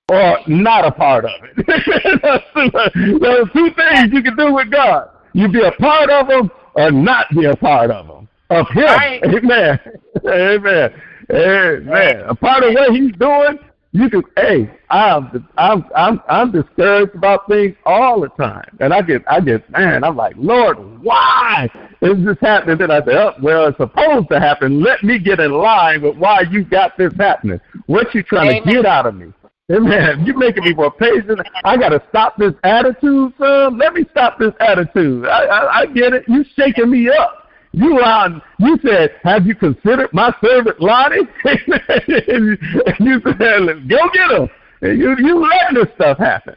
[0.09, 1.65] or not a part of it.
[3.21, 5.09] There's two things you can do with God.
[5.33, 8.27] You be a part of Him or not be a part of Him.
[8.49, 8.83] Of Him.
[8.83, 9.23] Right.
[9.23, 9.79] Amen.
[10.27, 11.01] Amen.
[11.31, 12.21] Amen.
[12.27, 13.57] A part of what He's doing,
[13.93, 14.23] you can.
[14.35, 19.39] Hey, I'm I'm I'm I'm discouraged about things all the time, and I get I
[19.39, 20.03] get man.
[20.03, 21.69] I'm like, Lord, why
[22.01, 22.79] is this happening?
[22.79, 24.81] Then I say, oh, well, it's supposed to happen.
[24.81, 27.61] Let me get in line with why you got this happening.
[27.85, 28.63] What you trying Amen.
[28.63, 29.31] to get out of me?
[29.71, 30.25] Amen.
[30.25, 31.39] You're making me more patient.
[31.63, 33.77] I got to stop this attitude, son.
[33.77, 35.25] Let me stop this attitude.
[35.25, 36.23] I, I, I get it.
[36.27, 37.42] You're shaking me up.
[37.73, 38.39] You lied.
[38.59, 42.57] You said, "Have you considered my servant Lonnie?" and
[42.99, 44.49] you said, "Let's go get him."
[44.81, 46.55] And you you let this stuff happen,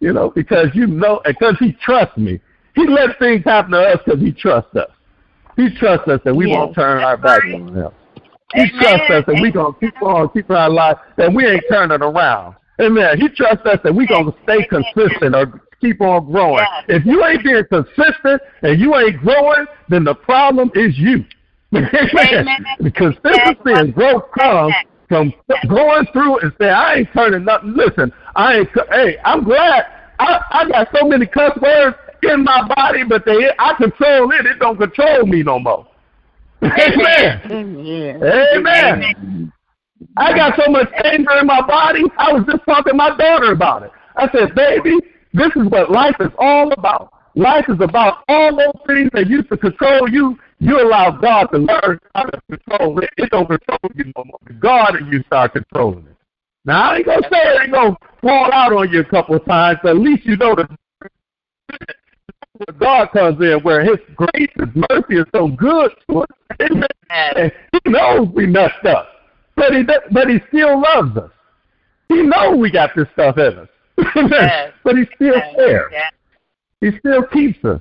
[0.00, 2.40] you know, because you know, because he trusts me.
[2.74, 4.90] He lets things happen to us because he trusts us.
[5.56, 6.56] He trusts us that we Yes.
[6.56, 7.90] won't turn our back on him.
[8.54, 12.00] He trusts us that we gonna keep on keeping our life, that we ain't turning
[12.02, 12.54] around.
[12.80, 13.20] Amen.
[13.20, 16.64] He trusts us that we gonna stay consistent or keep on growing.
[16.88, 21.24] If you ain't being consistent and you ain't growing, then the problem is you.
[21.74, 22.64] Amen.
[22.94, 24.74] Consistency and growth comes
[25.08, 25.32] from
[25.68, 27.74] going through and saying, I ain't turning nothing.
[27.76, 28.68] Listen, I ain't.
[28.90, 29.84] Hey, I'm glad.
[30.18, 34.46] I, I got so many cuss words in my body, but they I control it.
[34.46, 35.86] It don't control me no more.
[36.62, 37.40] Amen.
[37.50, 38.22] Amen.
[38.22, 39.52] Amen.
[40.16, 42.04] I got so much anger in my body.
[42.16, 43.90] I was just talking to my daughter about it.
[44.16, 44.96] I said, baby,
[45.34, 47.12] this is what life is all about.
[47.34, 50.38] Life is about all those things that used to control you.
[50.60, 53.10] You allow God to learn how to control it.
[53.16, 54.38] It don't control you no more.
[54.60, 56.16] God and you start controlling it.
[56.64, 59.04] Now, I ain't going to say it ain't going to fall out on you a
[59.04, 60.70] couple of times, but at least you know that
[62.56, 66.28] where God comes in, where His grace, His mercy is so good to us.
[66.60, 69.08] He knows we messed up,
[69.56, 71.30] but He but He still loves us.
[72.08, 73.68] He knows we got this stuff in us,
[74.16, 74.72] Amen.
[74.84, 75.92] but he's still cares.
[76.80, 77.80] He still keeps us.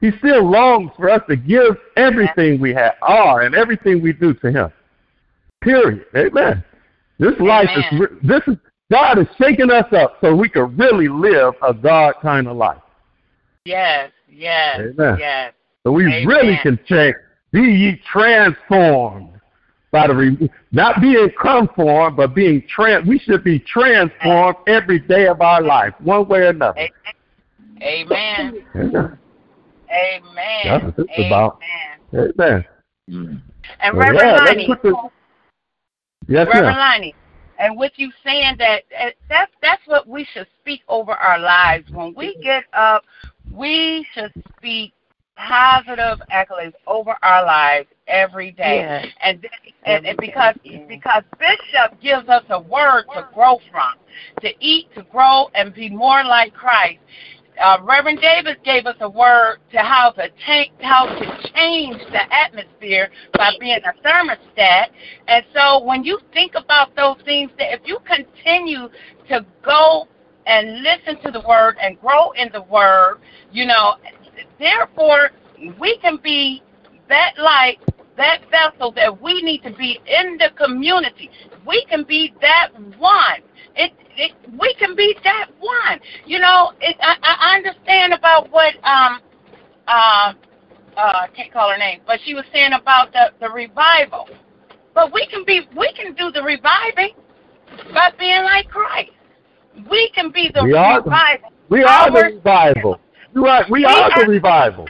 [0.00, 4.34] He still longs for us to give everything we have, are, and everything we do
[4.34, 4.72] to Him.
[5.60, 6.06] Period.
[6.16, 6.64] Amen.
[7.20, 8.56] This life is this is
[8.90, 12.82] God is shaking us up so we can really live a God kind of life.
[13.64, 15.16] Yes, yes, Amen.
[15.20, 15.54] yes.
[15.84, 16.26] So we Amen.
[16.26, 17.14] really can check,
[17.52, 19.31] be ye transformed
[19.92, 23.06] by the re- not being conformed, but being trans.
[23.06, 26.88] We should be transformed every day of our life, one way or another.
[27.82, 28.64] Amen.
[28.74, 29.18] Amen.
[29.90, 30.62] Amen.
[30.64, 31.60] That's what it's about.
[32.14, 32.64] Amen.
[33.08, 34.94] And Well, Reverend yeah, Lonnie, this-
[36.28, 36.78] Yes, Reverend.
[36.78, 37.14] Lonnie,
[37.58, 41.90] and with you saying that, uh, that's that's what we should speak over our lives.
[41.90, 43.04] When we get up,
[43.52, 44.94] we should speak
[45.36, 48.78] positive accolades over our lives every day.
[48.80, 49.06] Yes.
[49.22, 49.46] And,
[49.84, 50.54] and and because
[50.88, 53.94] because Bishop gives us a word to grow from,
[54.40, 57.00] to eat, to grow, and be more like Christ.
[57.62, 62.34] Uh, Reverend Davis gave us a word to how to take, how to change the
[62.34, 64.86] atmosphere by being a thermostat.
[65.28, 68.88] And so when you think about those things, that if you continue
[69.28, 70.08] to go
[70.46, 73.18] and listen to the word and grow in the word,
[73.52, 73.96] you know,
[74.58, 75.30] therefore
[75.78, 76.62] we can be
[77.08, 77.78] that light,
[78.16, 81.30] that vessel that we need to be in the community.
[81.66, 83.40] We can be that one.
[83.74, 86.00] It, it we can be that one.
[86.26, 89.20] You know, it, I, I understand about what um
[89.88, 90.34] uh
[90.96, 94.28] uh can't call her name, but she was saying about the the revival.
[94.94, 97.14] But we can be we can do the reviving
[97.94, 99.10] by being like Christ.
[99.90, 101.48] We can be the We are the- revival.
[101.70, 103.00] We are the revival.
[103.34, 103.64] You're right.
[103.70, 104.86] We, We are, the revival.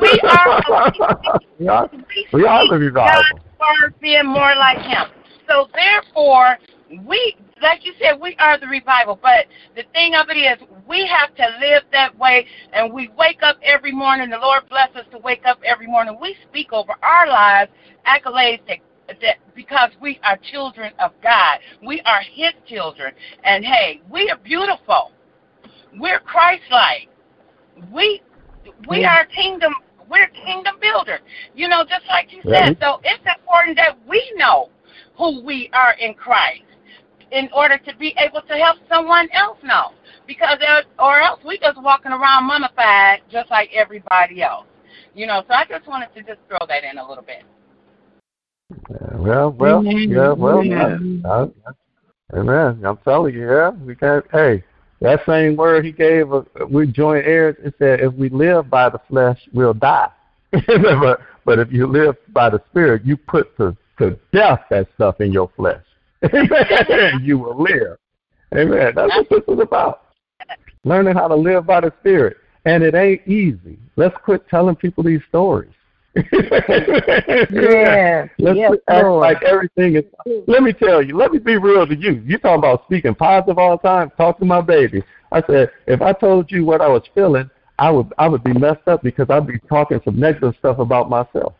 [0.00, 0.62] We are
[1.58, 1.90] we are,
[2.32, 3.22] we are the revival.
[3.32, 5.08] God's word being more like Him.
[5.48, 6.58] So therefore,
[7.06, 9.18] we, like you said, we are the revival.
[9.20, 13.42] But the thing of it is, we have to live that way, and we wake
[13.42, 14.30] up every morning.
[14.30, 16.18] The Lord bless us to wake up every morning.
[16.20, 17.70] We speak over our lives
[18.06, 18.78] accolades that.
[19.20, 23.12] That because we are children of God, we are His children,
[23.44, 25.10] and hey, we are beautiful.
[25.98, 27.08] We're Christ-like.
[27.92, 28.22] We
[28.88, 29.74] we are kingdom
[30.12, 31.20] we're kingdom builders.
[31.54, 32.76] You know, just like you said.
[32.80, 34.68] So it's important that we know
[35.16, 36.62] who we are in Christ
[37.30, 39.92] in order to be able to help someone else know.
[40.26, 40.58] Because
[40.98, 44.66] or else we just walking around mummified just like everybody else.
[45.14, 47.42] You know, so I just wanted to just throw that in a little bit.
[48.90, 50.96] Yeah, Well, well, yeah, well, yeah.
[51.24, 52.82] I, I, amen.
[52.84, 54.24] I'm telling you, yeah, we can't.
[54.30, 54.64] Hey,
[55.02, 57.56] that same word he gave, uh, we join heirs.
[57.62, 60.10] It said, if we live by the flesh, we'll die.
[60.52, 65.20] but but if you live by the spirit, you put to to death that stuff
[65.20, 65.84] in your flesh.
[67.22, 67.98] You will live.
[68.54, 68.92] Amen.
[68.94, 70.02] That's what this is about.
[70.84, 73.78] Learning how to live by the spirit, and it ain't easy.
[73.96, 75.72] Let's quit telling people these stories.
[77.50, 79.22] Yes, Let's yes, quit acting Lord.
[79.22, 80.04] like everything is.
[80.46, 81.16] Let me tell you.
[81.16, 82.22] Let me be real to you.
[82.26, 84.10] You talking about speaking positive all the time?
[84.16, 85.02] Talk to my baby.
[85.30, 87.48] I said, if I told you what I was feeling,
[87.78, 91.08] I would I would be messed up because I'd be talking some negative stuff about
[91.08, 91.54] myself.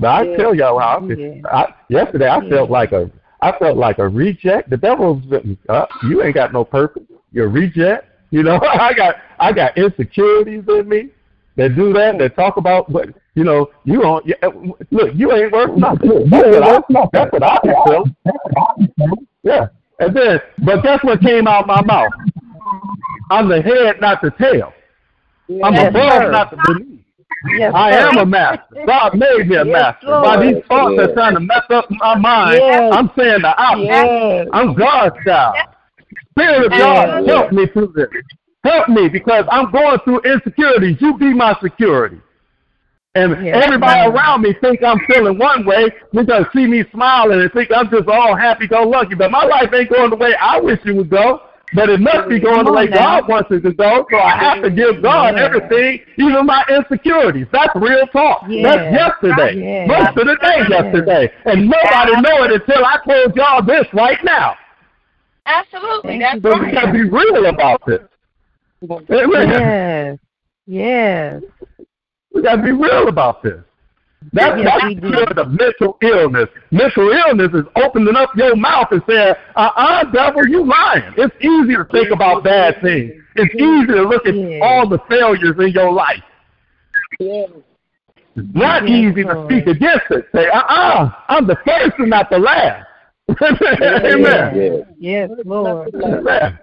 [0.00, 0.36] But I Yeah.
[0.36, 1.14] tell y'all how I.
[1.14, 1.34] Yeah.
[1.52, 3.10] I, yesterday I felt like a
[3.42, 4.70] I felt like a reject.
[4.70, 7.04] The devil was uh, you ain't got no purpose.
[7.32, 8.06] You're a reject.
[8.30, 11.10] You know, I got I got insecurities in me
[11.56, 12.10] that do that.
[12.10, 13.70] and That talk about what you know.
[13.84, 14.50] You don't yeah, uh,
[14.90, 15.10] look.
[15.14, 16.28] You ain't worth nothing.
[16.30, 18.04] That's what I, that's what I feel.
[19.42, 19.66] Yeah.
[20.00, 22.12] And then, but guess what came out my mouth?
[23.30, 24.72] I'm the head, not the tail.
[25.62, 26.30] I'm Yes, above, sir.
[26.32, 27.00] not beneath.
[27.56, 28.08] Yes, I sir.
[28.08, 28.62] am a master.
[28.86, 30.06] God made me a Yes, master.
[30.08, 30.24] Lord.
[30.24, 32.92] By these thoughts that's trying to mess up my mind, Yes.
[32.96, 33.84] I'm saying the opposite.
[33.84, 34.48] Yes.
[34.52, 35.56] I'm God's child.
[36.30, 37.26] Spirit of God, Yes.
[37.28, 38.08] help me through this.
[38.64, 40.96] Help me because I'm going through insecurities.
[41.00, 42.18] You be my security.
[43.14, 44.14] And Yes, everybody Lord.
[44.16, 48.08] around me think I'm feeling one way because see me smiling and think I'm just
[48.08, 49.14] all happy-go-lucky.
[49.14, 51.42] But my life ain't going the way I wish it would go.
[51.74, 53.20] But it must be going Come the way now.
[53.20, 54.06] God wants it to go.
[54.10, 55.44] So I have to give God Yes.
[55.44, 57.46] everything, even my insecurities.
[57.52, 58.44] That's real talk.
[58.48, 58.62] Yes.
[58.62, 59.60] That's yesterday.
[59.60, 59.88] Yes.
[59.88, 60.70] Most of the day Yes.
[60.70, 61.32] yesterday.
[61.46, 64.56] And nobody know it until I told y'all this right now.
[65.46, 66.18] Absolutely.
[66.18, 68.00] That's So That's we gotta be real about this.
[68.90, 70.18] Amen.
[70.66, 71.42] Yes.
[71.42, 71.42] Yes.
[72.32, 73.62] We gotta be real about this.
[74.32, 76.48] That's Yes, that's good of mental illness.
[76.70, 81.12] Mental illness is opening up your mouth and saying, uh-uh, devil, you lying.
[81.16, 83.12] It's easy to think about bad things.
[83.36, 84.60] It's easy to look at Yes.
[84.64, 86.22] all the failures in your life.
[87.20, 87.46] Yeah.
[88.36, 90.26] It's not Yes, easy to speak against it.
[90.34, 92.86] Say, uh-uh, I'm the first and not the last.
[93.42, 94.56] Amen.
[94.56, 94.78] Yeah.
[94.98, 95.94] Yes, Lord.
[95.94, 96.58] Amen.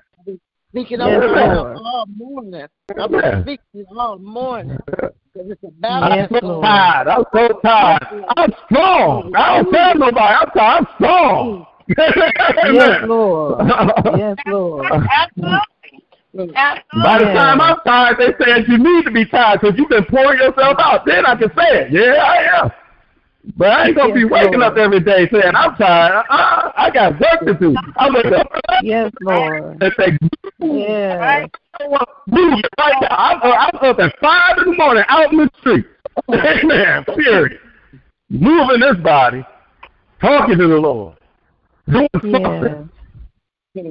[0.72, 1.78] Speaking Yes, of Lord.
[1.78, 2.66] all morning.
[2.98, 3.42] I've Yeah.
[3.42, 4.80] been speaking all morning.
[4.86, 6.32] Because it's a I'm Yes, balance.
[6.42, 7.08] so tired.
[7.10, 8.08] I'm so tired.
[8.38, 9.36] I'm strong.
[9.36, 10.34] I don't tell nobody.
[10.34, 10.78] I'm tired.
[10.80, 11.68] I'm strong.
[11.98, 13.68] Yes, Lord.
[14.18, 14.86] Yes, Lord.
[15.12, 16.56] Absolutely.
[16.56, 17.04] Absolutely.
[17.04, 20.06] By the time I'm tired, they say you need to be tired because you've been
[20.06, 21.06] pouring yourself out.
[21.06, 21.92] Then I can say it.
[21.92, 22.72] Yeah, I am.
[23.58, 24.74] But I ain't gonna be waking Lord.
[24.74, 26.26] up every day saying I'm tired.
[26.30, 27.76] Uh, I got work to do.
[27.98, 28.48] I wake up
[28.84, 29.78] Yes, Lord.
[29.82, 30.18] and say,
[30.60, 31.50] Yes.
[32.28, 33.08] move it right now.
[33.10, 35.86] I'm, I'm up at five in the morning out in the street.
[36.32, 37.04] Amen.
[37.16, 37.60] Period.
[38.30, 39.44] Moving this body,
[40.22, 41.18] talking to the Lord,
[41.88, 42.90] doing something.
[43.74, 43.86] Yes.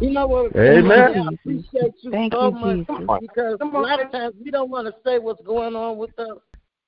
[0.00, 0.56] You know what?
[0.56, 1.28] Amen.
[1.28, 3.18] I appreciate you Thank so you, much Jesus.
[3.20, 6.38] because a lot of times we don't want to say what's going on with us,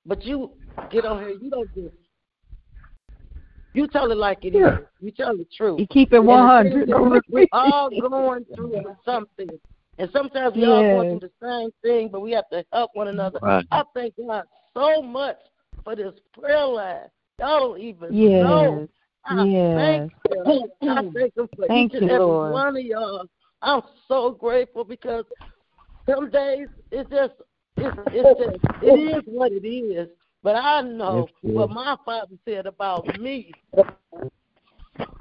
[0.05, 0.51] but you
[0.89, 1.35] get on here.
[1.41, 1.95] You don't just.
[3.73, 4.61] You tell it like it is.
[4.61, 4.77] Yeah.
[4.99, 5.79] You tell the truth.
[5.79, 7.23] You keep it And the thing 100.
[7.29, 9.49] We're all going through something.
[9.97, 13.07] And sometimes we all going through the same thing, but we have to help one
[13.07, 13.39] another.
[13.41, 13.65] Right.
[13.71, 14.43] I thank God
[14.73, 15.37] so much
[15.83, 17.07] for this prayer line.
[17.39, 18.79] Y'all don't even know.
[18.79, 18.89] Yes.
[19.25, 19.77] I Yes.
[19.77, 20.89] thank you.
[20.89, 22.51] I thank you for Thank each and you, every Lord.
[22.51, 23.25] one of y'all.
[23.61, 25.25] I'm so grateful because
[26.09, 27.33] some days it's just
[27.77, 30.07] it's, it's just it is what it is.
[30.43, 33.51] But I know what my father said about me.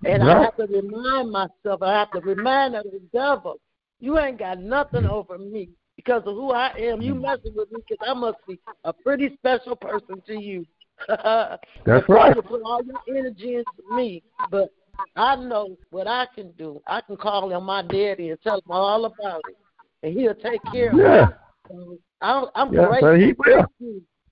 [0.05, 3.61] And I have to remind myself, I have to remind of the devil,
[4.01, 7.03] you ain't got nothing over me because of who I am.
[7.03, 7.21] You mm.
[7.21, 10.67] messing with me because I must be a pretty special person to you.
[11.09, 12.35] That's right.
[12.35, 14.71] You put all your energy into me, but
[15.17, 16.81] I know what I can do.
[16.87, 19.57] I can call him my daddy and tell him all about it,
[20.03, 21.29] and he'll take care of Yeah.
[22.21, 23.09] I'm, I'm Yes, grateful.
[23.09, 23.67] sir, he will.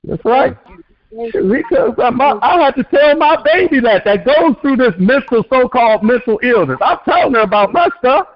[0.05, 0.57] That's right.
[0.65, 0.85] Thank you.
[1.11, 1.33] Thank.
[1.33, 6.03] Because I'm, I had to tell my baby that that goes through this mental, so-called
[6.03, 6.79] mental illness.
[6.83, 8.29] I'm telling her about my stuff.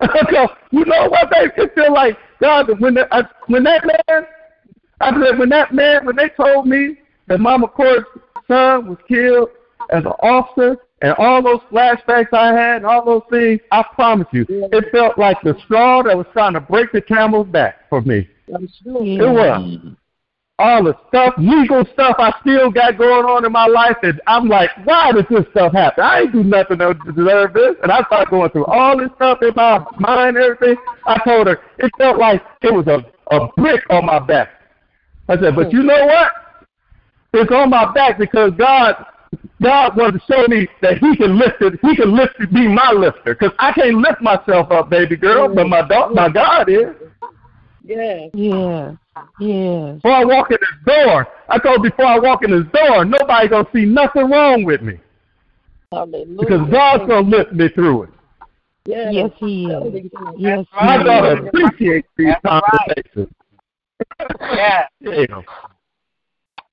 [0.30, 1.52] so, you know what, baby?
[1.56, 4.26] It feel like God when the, I, when that man,
[5.00, 6.98] I said when that man when they told me
[7.28, 8.08] that Mama Court's
[8.48, 9.48] son was killed
[9.90, 14.28] as an officer and all those flashbacks I had and all those things, I promise
[14.32, 18.02] you, it felt like the straw that was trying to break the camel's back for
[18.02, 18.28] me.
[18.54, 18.68] I'm.
[18.84, 19.96] It was.
[20.58, 24.46] All the stuff, legal stuff I still got going on in my life that I'm
[24.46, 26.04] like, why does this stuff happen?
[26.04, 27.76] I ain't do nothing to deserve this.
[27.82, 30.76] And I started going through all this stuff in my mind everything.
[31.06, 33.00] I told her, it felt like it was a,
[33.34, 34.50] a brick on my back.
[35.30, 36.32] I said, but you know what?
[37.32, 39.06] It's on my back because God
[39.62, 41.78] God wanted to show me that He can lift it.
[41.82, 43.34] He can lift it, be my lifter.
[43.34, 46.94] Because I can't lift myself up, baby girl, but my dog, my God is.
[47.84, 48.26] Yeah.
[48.34, 48.96] Yes.
[49.40, 49.94] Yes.
[49.96, 53.48] Before I walk in this door, I told before I walk in this door, nobody
[53.48, 54.98] gonna see nothing wrong with me
[55.92, 56.36] Hallelujah.
[56.38, 58.10] because God's gonna lift me through it.
[58.86, 59.10] Yeah.
[59.10, 60.10] Yes, he is.
[60.38, 61.48] Yes, he My daughter is.
[61.48, 62.62] appreciates these That's right.
[62.86, 63.28] conversations.
[64.40, 64.86] Yeah.
[65.00, 65.26] Yeah.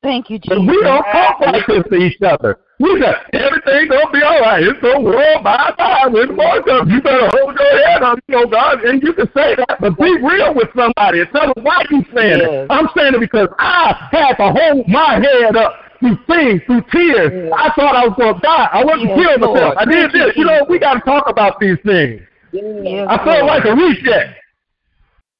[0.04, 2.60] Thank you, But we don't talk like this to each other.
[2.80, 4.62] We got everything gonna be all right.
[4.62, 6.93] It's gonna roll by by when the morning.
[6.93, 9.98] You better hold your head up, you know, God, and you can say that, but
[9.98, 12.50] be real with somebody tell them why you saying Yes.
[12.50, 12.68] it.
[12.70, 17.52] I'm saying it because I had to hold my head up through things, through tears.
[17.58, 18.70] I thought I was gonna die.
[18.72, 19.74] I wasn't Yes, kill myself.
[19.78, 20.38] I did this.
[20.38, 22.22] You know, we gotta talk about these things.
[22.52, 23.45] Yes, I felt Lord.
[23.48, 24.38] like a reset.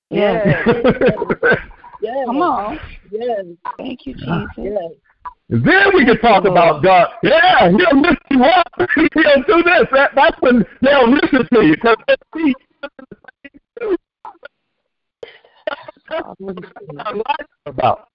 [0.10, 0.66] Yes.
[2.02, 2.26] Yeah.
[2.26, 2.80] Come on.
[3.12, 3.46] Yes.
[3.78, 4.48] Thank you, Jesus.
[4.58, 4.92] Yes.
[5.50, 7.08] Then we can talk about God.
[7.24, 8.68] Yeah, he'll lift you up.
[8.96, 9.88] He'll do this.
[9.94, 11.78] That, that's when they'll listen to you.
[11.78, 12.54] Cause they see
[17.66, 18.10] about.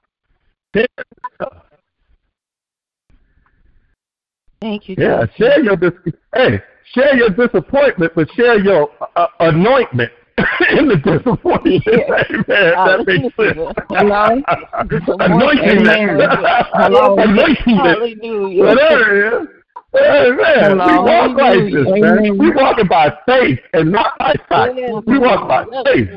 [4.61, 4.97] Thank you.
[4.99, 6.61] Yeah, share your dis- hey,
[6.95, 10.13] share your disappointment, but share your uh, anointment
[10.79, 11.83] in the disappointment.
[11.89, 12.73] Amen.
[12.77, 13.59] Oh, that makes sense.
[13.91, 14.25] Hello?
[15.21, 16.67] Anointing that.
[16.73, 17.17] Hello?
[17.19, 17.99] Anointing that.
[17.99, 18.65] Hallelujah.
[18.65, 19.49] Whatever it is.
[19.95, 20.79] Amen.
[20.79, 21.05] We Hello.
[21.05, 22.39] walk like this, man.
[22.39, 24.75] We walking by faith and not by sight.
[25.07, 26.09] We walk by faith.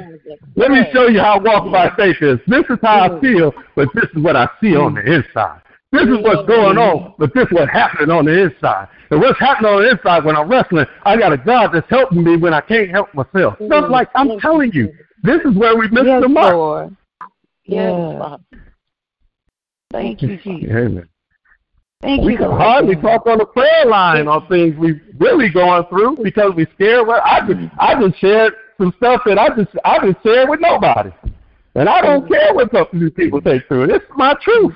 [0.56, 2.40] Let me show you how walking by faith is.
[2.48, 5.04] This is how I feel, but this is what I see on mm.
[5.04, 5.62] the inside.
[5.96, 8.90] This is what's going on, but this is what's happening on the inside.
[9.12, 12.24] And what's happening on the inside when I'm wrestling, I got a God that's helping
[12.24, 13.56] me when I can't help myself.
[13.66, 14.92] Stuff like I'm telling you,
[15.24, 16.54] this is where we miss Yes, the mark.
[16.54, 16.98] Lord.
[17.64, 18.40] Yes.
[19.92, 20.70] Thank you, Jesus.
[20.70, 21.10] Amen.
[22.02, 22.62] Thank we you, can Lord.
[22.62, 27.08] hardly talk on the prayer line on things we really going through because we're scared.
[27.08, 30.60] Well, I just I just shared some stuff that I just I just shared with
[30.60, 31.12] nobody,
[31.76, 32.28] and I don't mm.
[32.28, 33.86] care what some of these people take through.
[33.86, 34.74] It's my truth.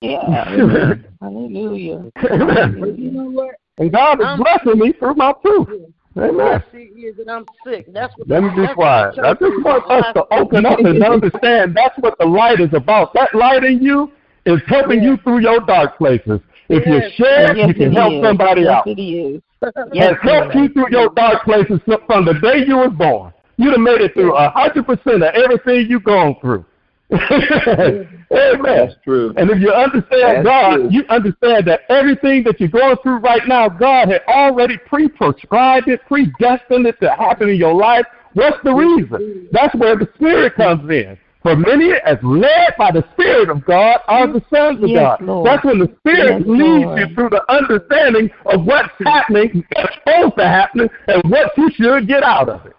[0.00, 0.44] Yeah.
[0.48, 1.04] Amen.
[1.20, 2.10] Hallelujah.
[2.24, 2.94] Amen.
[2.98, 3.54] You know what?
[3.78, 5.68] And God is I'm- blessing me through my truth.
[6.16, 6.40] Amen.
[6.40, 7.86] I see is that I'm sick.
[7.92, 8.28] That's what.
[8.28, 9.16] Let me be that's quiet.
[9.16, 12.72] what I just want us to open up and understand that's what the light is
[12.74, 13.14] about.
[13.14, 14.10] That light in you
[14.44, 16.40] is helping you through your dark places.
[16.68, 17.12] If you Yes.
[17.12, 18.22] share, Yes, you can help is.
[18.24, 18.86] somebody yes, out.
[18.88, 19.40] it is.
[19.62, 23.32] has helped you through your dark places from the day you was born.
[23.56, 26.64] You'd have made it through a hundred percent of everything you've gone through.
[28.32, 28.86] Amen.
[28.86, 29.32] That's true.
[29.36, 30.88] And if you understand That's God, true.
[30.90, 36.00] you understand that everything that you're going through right now, God had already pre-prescribed it,
[36.06, 38.06] predestined it to happen in your life.
[38.34, 39.48] What's the reason?
[39.50, 41.18] That's where the Spirit comes in.
[41.42, 45.22] For many, as led by the Spirit of God, are the sons of Yes, God.
[45.22, 45.46] Lord.
[45.46, 46.98] That's when the Spirit Yes, leads Lord.
[47.00, 52.06] you through the understanding of what's happening, what's supposed to happen, and what you should
[52.06, 52.76] get out of it.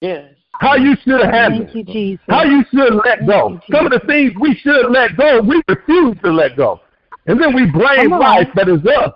[0.00, 0.34] Yes.
[0.60, 1.84] How you should handle Thank you.
[1.84, 2.24] Jesus.
[2.28, 3.48] How you should let go.
[3.66, 6.80] You, Some of the things we should let go, we refuse to let go.
[7.26, 9.12] And then we blame life, but it's us.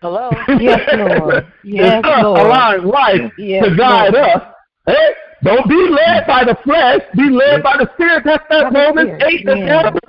[0.00, 0.30] Hello.
[0.60, 1.46] Yes, Lord.
[1.64, 2.40] Yes, it's us Lord.
[2.40, 4.26] allowing life Yes, to guide Lord.
[4.26, 4.42] us.
[4.86, 5.08] Hey,
[5.42, 8.22] don't be led by the flesh, be led by the Spirit.
[8.24, 9.82] That's that By the Romans Spirit, 8 that's yeah.
[9.82, 10.00] got a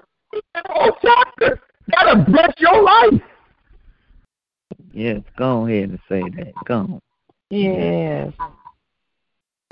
[0.68, 1.60] whole chapter.
[1.88, 3.22] That'll bless your life.
[4.94, 6.54] Yes, go ahead and say that.
[6.66, 7.02] Go on.
[7.50, 8.34] Yes.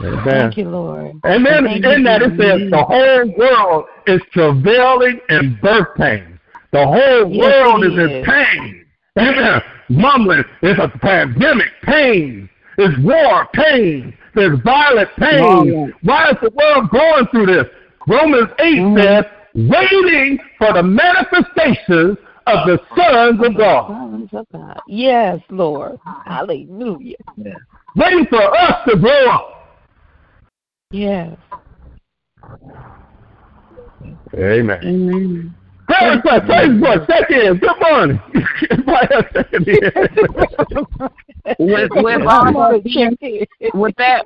[0.02, 0.24] Amen.
[0.26, 1.16] Thank you, Lord.
[1.24, 6.38] And then Thank in that it says the whole world is travailing in birth pains.
[6.72, 8.86] The whole Yes, world is in pain.
[9.18, 9.62] Amen.
[9.88, 10.44] Mumbling.
[10.62, 11.70] It's a pandemic.
[11.84, 12.50] Pain.
[12.78, 13.48] It's war.
[13.54, 14.14] Pain.
[14.34, 15.94] There's violent pain.
[16.04, 17.66] Why is the world going through this?
[18.08, 19.02] Romans 8 Mhm.
[19.02, 19.26] says,
[19.56, 22.18] waiting for the manifestations
[22.48, 23.88] of the sons of God.
[23.88, 24.82] Sons of God.
[24.88, 25.98] Yes, Lord.
[26.26, 27.16] Hallelujah.
[27.96, 29.55] Waiting for us to grow up.
[30.96, 31.38] Yes.
[34.34, 34.80] Amen.
[34.82, 35.56] Amen.
[35.88, 37.58] Prayer request, praise report, check in.
[37.58, 38.22] Good morning.
[38.72, 39.84] Everybody else checking in.
[41.60, 43.18] with with all that being,
[43.74, 44.26] with that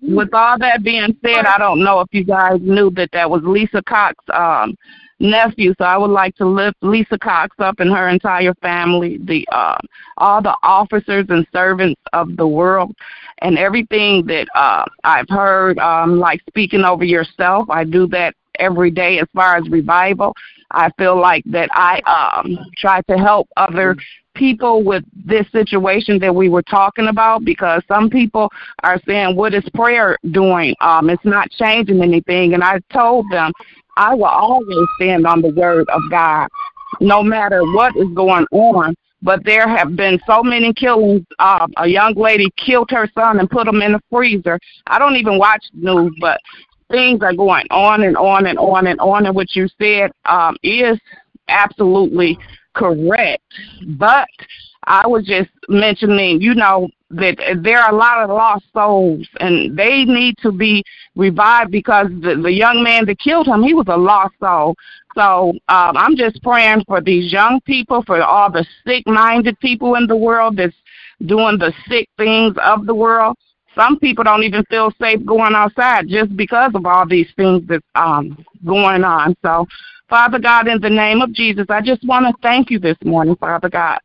[0.00, 3.42] with all that being said, I don't know if you guys knew that that was
[3.44, 4.74] Lisa Cox um
[5.20, 5.74] nephew.
[5.78, 9.78] So I would like to lift Lisa Cox up and her entire family, the uh,
[10.16, 12.94] all the officers and servants of the world,
[13.38, 17.68] and everything that uh, I've heard, um, like speaking over yourself.
[17.70, 20.34] I do that every day as far as revival.
[20.70, 23.96] I feel like that I um, try to help other
[24.38, 28.50] people with this situation that we were talking about because some people
[28.84, 30.74] are saying, What is prayer doing?
[30.80, 32.54] Um, it's not changing anything.
[32.54, 33.52] And I told them,
[33.96, 36.48] I will always stand on the word of God
[37.00, 38.94] no matter what is going on.
[39.20, 41.26] But there have been so many killings.
[41.40, 44.60] Uh, a young lady killed her son and put him in the freezer.
[44.86, 46.40] I don't even watch news, but
[46.88, 49.26] things are going on and on and on and on.
[49.26, 50.98] And what you said um, is
[51.48, 52.38] absolutely
[52.74, 53.42] correct.
[53.86, 54.28] But
[54.84, 59.76] I was just mentioning, you know, that there are a lot of lost souls and
[59.76, 60.84] they need to be
[61.16, 64.74] revived because the, the young man that killed him, he was a lost soul.
[65.14, 69.94] So um, I'm just praying for these young people, for all the sick minded people
[69.94, 70.76] in the world that's
[71.26, 73.36] doing the sick things of the world.
[73.74, 77.84] Some people don't even feel safe going outside just because of all these things that's
[77.94, 79.36] um, going on.
[79.42, 79.66] So,
[80.08, 83.36] Father God, in the name of Jesus, I just want to thank you this morning,
[83.36, 83.98] Father God,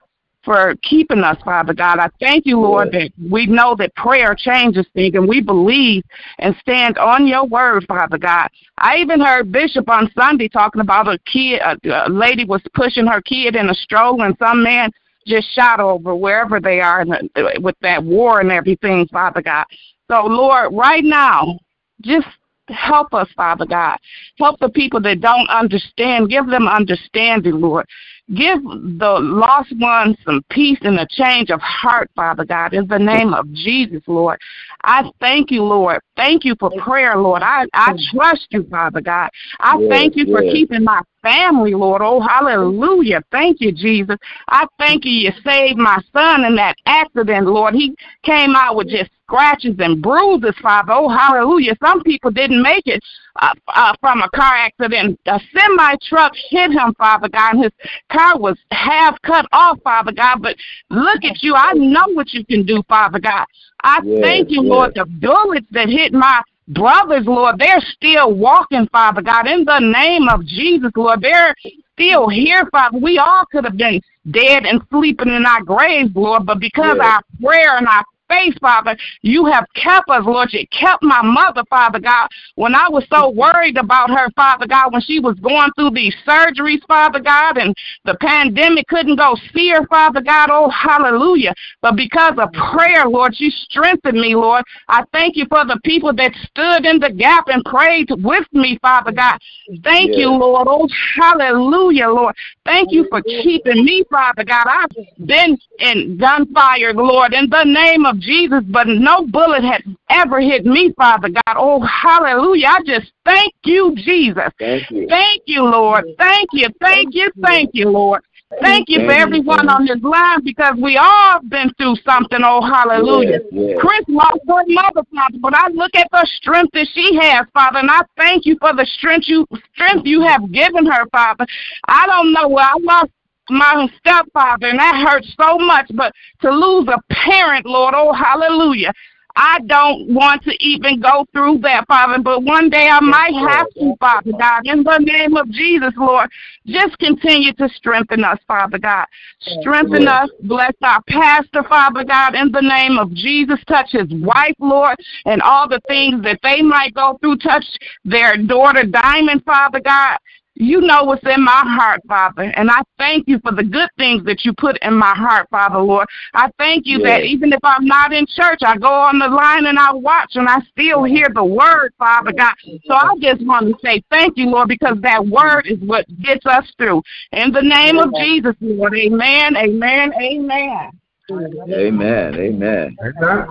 [0.44, 2.00] for keeping us, Father God.
[2.00, 6.04] I thank you, Lord, that we know that prayer changes things and we believe
[6.40, 8.50] and stand on your word, Father God.
[8.78, 13.08] I even heard Bishop on Sunday talking about a kid, a, a lady was pushing
[13.08, 14.92] her kid in a stroller and some man
[15.26, 19.66] just shot over wherever they are in the, with that war and everything, Father God.
[20.12, 21.60] So, Lord, right now,
[22.02, 22.28] just
[22.70, 23.98] help us, Father God.
[24.38, 26.30] Help the people that don't understand.
[26.30, 27.86] Give them understanding, Lord.
[28.34, 32.98] Give the lost ones some peace and a change of heart, Father God, in the
[32.98, 34.40] name of Jesus, Lord.
[34.84, 36.02] I thank you, Lord.
[36.16, 37.42] Thank you for prayer, Lord.
[37.42, 39.30] I, I trust you, Father God.
[39.60, 42.02] I Yes, thank you for keeping my family, Lord.
[42.04, 43.24] Oh, hallelujah.
[43.32, 44.18] Thank you, Jesus.
[44.50, 47.74] I thank you you saved my son in that accident, Lord.
[47.74, 50.92] He came out with just scratches and bruises, Father.
[50.94, 51.76] Oh, hallelujah.
[51.84, 53.02] Some people didn't make it
[53.42, 55.20] uh, uh, from a car accident.
[55.26, 57.74] A semi truck hit him, Father God, and his
[58.12, 60.42] car was half cut off, Father God.
[60.42, 60.58] But
[60.90, 61.56] look at you.
[61.56, 63.46] I know what you can do, Father God.
[63.84, 64.70] I Yes, thank you, yes.
[64.70, 64.96] Lord.
[64.96, 70.28] The bullets that hit my brothers, Lord, they're still walking, Father God, in the name
[70.28, 71.22] of Jesus, Lord.
[71.22, 71.56] They're
[71.94, 72.98] still here, Father.
[72.98, 74.02] We all could have been
[74.32, 78.98] dead and sleeping in our graves, Lord, but because our prayer and our faith, Father,
[79.22, 80.52] you have kept us, Lord.
[80.54, 84.92] You kept my mother, Father God, when I was so worried about her, Father God,
[84.94, 89.70] when she was going through these surgeries, Father God, and the pandemic couldn't go see
[89.70, 90.50] her, Father God.
[90.52, 91.54] Oh, hallelujah.
[91.82, 94.64] But because of prayer, Lord, you strengthened me, Lord.
[94.88, 98.78] I thank you for the people that stood in the gap and prayed with me,
[98.82, 99.38] Father God.
[99.84, 100.68] Thank you, Lord.
[100.70, 102.36] Oh, hallelujah, Lord.
[102.66, 104.66] Thank you for keeping me, Father God.
[104.66, 104.92] I've
[105.26, 110.66] been in gunfire, Lord, in the name of Jesus, but no bullet had ever hit
[110.66, 111.56] me, Father God.
[111.56, 112.68] Oh, hallelujah.
[112.68, 114.50] I just thank you, Jesus.
[114.60, 115.08] Thank you.
[115.08, 116.06] Thank you, Lord.
[116.18, 118.22] Thank you, thank you, thank you, Lord.
[118.62, 122.40] Thank you for everyone on this line because we all been through something.
[122.44, 123.40] Oh, hallelujah.
[123.42, 123.78] Yes, yes.
[123.80, 127.80] Chris lost her mother, Father, but I look at the strength that she has, Father,
[127.80, 131.46] and I thank you for the strength you strength you have given her, Father.
[131.88, 133.12] I don't know where I lost
[133.50, 138.94] my stepfather, and that hurts so much, but to lose a parent, Lord, oh, hallelujah.
[139.36, 143.68] I don't want to even go through that, Father, but one day I might have
[143.80, 144.62] to, Father God.
[144.66, 146.30] In the name of Jesus, Lord,
[146.68, 149.06] just continue to strengthen us, Father God.
[149.40, 150.30] Strengthen us.
[150.44, 153.60] Bless our pastor, Father God, in the name of Jesus.
[153.68, 157.38] Touch his wife, Lord, and all the things that they might go through.
[157.38, 157.66] Touch
[158.06, 160.18] their daughter, Diamond, Father God.
[160.56, 164.24] You know what's in my heart, Father, and I thank you for the good things
[164.26, 166.08] that you put in my heart, Father, Lord.
[166.36, 169.66] I thank you that even if I'm not in church, I go on the line
[169.66, 172.54] and I watch and I still hear the word, Father God.
[172.86, 176.46] So I just want to say thank you, Lord, because that word is what gets
[176.46, 177.02] us through.
[177.32, 180.92] In the name of Jesus, Lord, amen, amen, amen.
[181.32, 181.72] Amen.
[181.72, 182.36] Amen.
[182.36, 182.98] Amen.
[183.02, 183.48] Amen.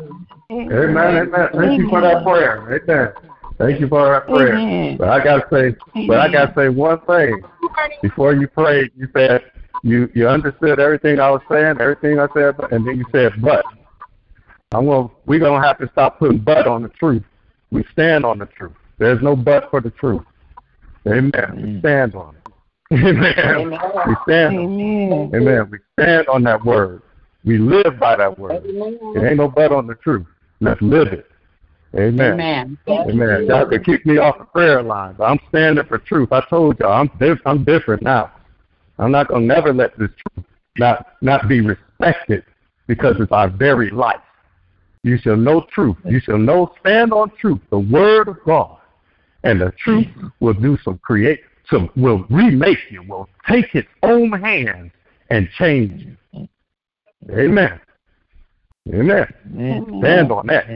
[0.53, 1.32] Amen.
[1.57, 2.80] Thank you for that prayer.
[2.86, 3.32] Amen.
[3.59, 4.55] Thank you for that prayer.
[4.55, 4.96] Amen.
[4.96, 7.42] But I gotta say, but I gotta say one thing.
[8.03, 9.42] Before you prayed, you said
[9.82, 13.64] you you understood everything I was saying, everything I said, and then you said but.
[14.72, 17.22] I'm gonna we're gonna have to stop putting but on the truth.
[17.70, 18.72] We stand on the truth.
[18.98, 20.22] There's no but for the truth.
[21.07, 21.32] Amen.
[21.57, 22.42] We stand on it.
[22.92, 23.70] Amen.
[24.07, 24.59] We stand.
[24.59, 25.30] on Amen.
[25.32, 25.36] it.
[25.36, 25.70] Amen.
[25.70, 27.03] We stand on that word.
[27.44, 28.64] We live by that word.
[28.64, 30.26] It ain't no but on the truth.
[30.61, 31.26] Let's live it.
[31.95, 32.78] Amen.
[32.88, 33.11] Amen.
[33.11, 33.47] Amen.
[33.47, 36.30] Y'all could kick me off the prayer line, but I'm standing for truth.
[36.32, 38.32] I told y'all I'm diff- I'm different now.
[38.99, 40.47] I'm not gonna never let this truth
[40.78, 42.45] not not be respected
[42.86, 44.20] because it's our very life.
[45.03, 45.97] You shall know truth.
[46.05, 48.78] You shall know stand on truth, the word of God,
[49.45, 50.07] and the truth
[50.40, 51.40] will do some create
[51.70, 54.93] some will remake you, will take its own hands
[55.30, 56.49] and change you.
[57.30, 57.80] Amen.
[58.93, 59.26] Amen.
[59.55, 59.86] Amen.
[60.01, 60.66] Stand on that.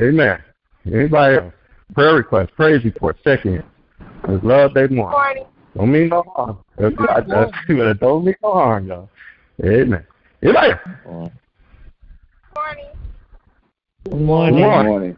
[0.00, 0.42] Amen.
[0.86, 1.54] Anybody else?
[1.94, 3.62] Prayer request, praise report, check in.
[4.28, 5.38] It's love they want.
[5.76, 6.58] Don't mean no harm.
[6.78, 9.08] That's, I, that's, that don't mean no harm, y'all.
[9.64, 10.06] Amen.
[10.42, 10.80] Anybody else?
[10.84, 11.30] Good
[14.10, 14.54] Good morning.
[14.54, 14.90] Good morning.
[14.90, 15.16] morning.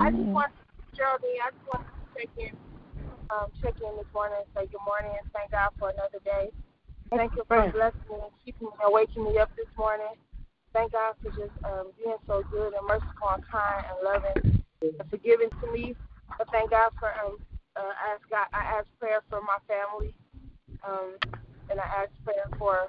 [0.00, 0.52] I just want
[0.96, 2.56] Geraldine, I just want to check in,
[3.30, 6.50] um, check in this morning and say good morning and thank God for another day.
[7.10, 10.12] Thank you for blessing me and keeping me and waking me up this morning.
[10.74, 15.10] Thank God for just um, being so good and merciful and kind and loving and
[15.10, 15.96] forgiving to me.
[16.36, 17.38] But thank God for um,
[17.76, 20.12] uh, ask God, I ask prayer for my family,
[20.86, 21.16] um,
[21.70, 22.88] and I ask prayer for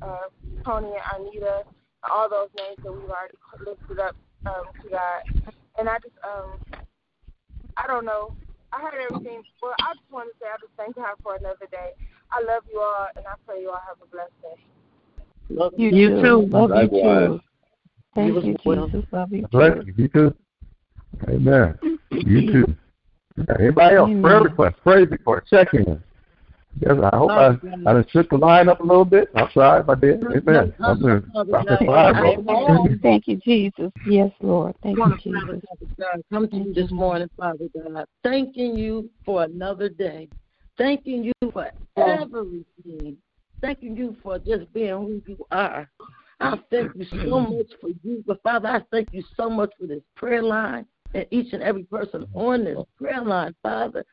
[0.00, 0.28] uh,
[0.64, 1.64] Tony and Anita,
[2.10, 3.36] all those names that we've already
[3.66, 5.52] lifted up um, to God.
[5.78, 6.58] And I just, um,
[7.76, 8.34] I don't know.
[8.72, 9.42] I heard everything.
[9.60, 11.92] Well, I just want to say I just thank God for another day.
[12.32, 14.62] I love you all, and I pray you all have a blessed day.
[15.50, 15.96] Love You, you.
[15.96, 16.46] you too.
[16.50, 16.92] Love Likewise.
[16.94, 17.40] you too.
[18.14, 18.76] Thank You you.
[18.76, 19.04] Jesus.
[19.12, 19.84] Love you Bless too.
[19.86, 19.94] you.
[19.96, 20.34] You too.
[21.28, 21.78] Amen.
[22.10, 22.76] You too.
[23.58, 24.10] Anybody else?
[24.20, 24.42] Prayer Amen.
[24.42, 26.02] request, praise report, check in.
[26.80, 27.48] Yes, I hope I,
[27.86, 29.30] I done shook the line up a little bit.
[29.34, 30.22] I'm sorry if I did.
[30.24, 30.74] Amen.
[30.82, 32.44] I'm doing, I'm doing fine, bro.
[32.48, 32.98] Amen.
[33.02, 33.92] Thank you, Jesus.
[34.04, 34.74] Yes, Lord.
[34.82, 35.60] Thank you, Jesus.
[36.32, 40.28] Come to you this morning, Father God, thanking you for another day,
[40.78, 43.16] thanking you for everything,
[43.60, 45.90] thanking you for just being who you are.
[46.40, 49.86] I thank you so much for you, but Father, I thank you so much for
[49.86, 54.04] this prayer line and each and every person on this prayer line, Father.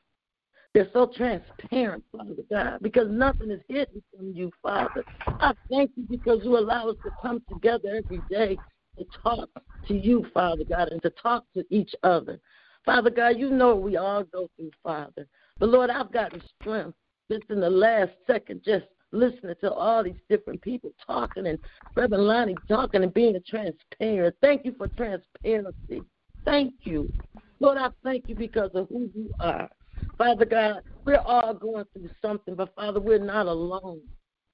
[0.73, 5.03] They're so transparent, Father God, because nothing is hidden from you, Father.
[5.39, 8.59] I thank you because you allow us to come together every day
[8.97, 9.49] to talk
[9.87, 12.39] to you, Father God, and to talk to each other.
[12.85, 15.27] Father God, you know we all go through, Father.
[15.59, 16.97] But Lord, I've gotten strength
[17.29, 21.59] just in the last second, just listening to all these different people talking and
[21.95, 24.35] Reverend Lonnie talking and being transparent.
[24.41, 26.03] Thank you for transparency.
[26.45, 27.11] Thank you.
[27.59, 29.69] Lord, I thank you because of who you are.
[30.17, 34.01] Father God, we're all going through something, but Father, we're not alone.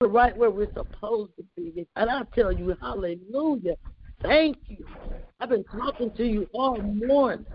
[0.01, 1.87] We're right where we're supposed to be.
[1.95, 3.75] And I tell you, hallelujah.
[4.23, 4.85] Thank you.
[5.39, 7.45] I've been talking to you all morning.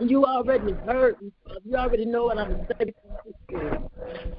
[0.00, 1.60] You already heard me, Father.
[1.64, 2.94] You already know what I'm saying.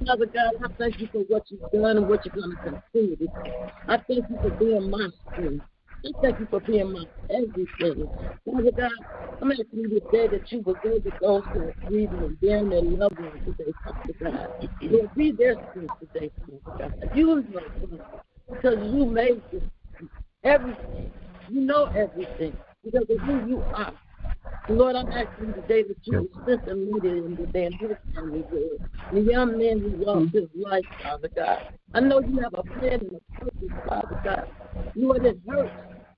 [0.07, 2.57] Father God, I thank you for what you've done and what you're going to
[2.93, 3.53] continue to do.
[3.87, 5.65] I thank you for being my strength.
[6.05, 8.09] I thank you for being my everything.
[8.45, 8.91] Father God,
[9.41, 12.69] I'm asking you today that you will go to those who are grieving and bearing
[12.69, 14.49] their loved ones today, Father God.
[14.81, 16.93] Lord, be their strength today, Father God.
[17.13, 17.43] Know,
[17.81, 18.03] Father,
[18.49, 19.63] because you made this
[20.43, 21.13] everything.
[21.47, 22.55] You know everything
[22.85, 23.93] because of who you are.
[24.67, 27.97] Lord, I'm asking you today that you will strengthen me in the day and his
[28.15, 28.79] family, Lord.
[29.11, 30.37] The young man who lost mm-hmm.
[30.37, 31.59] his life, Father God.
[31.93, 34.45] I know you have a plan and a purpose, Father God.
[34.95, 35.73] Lord, it hurts,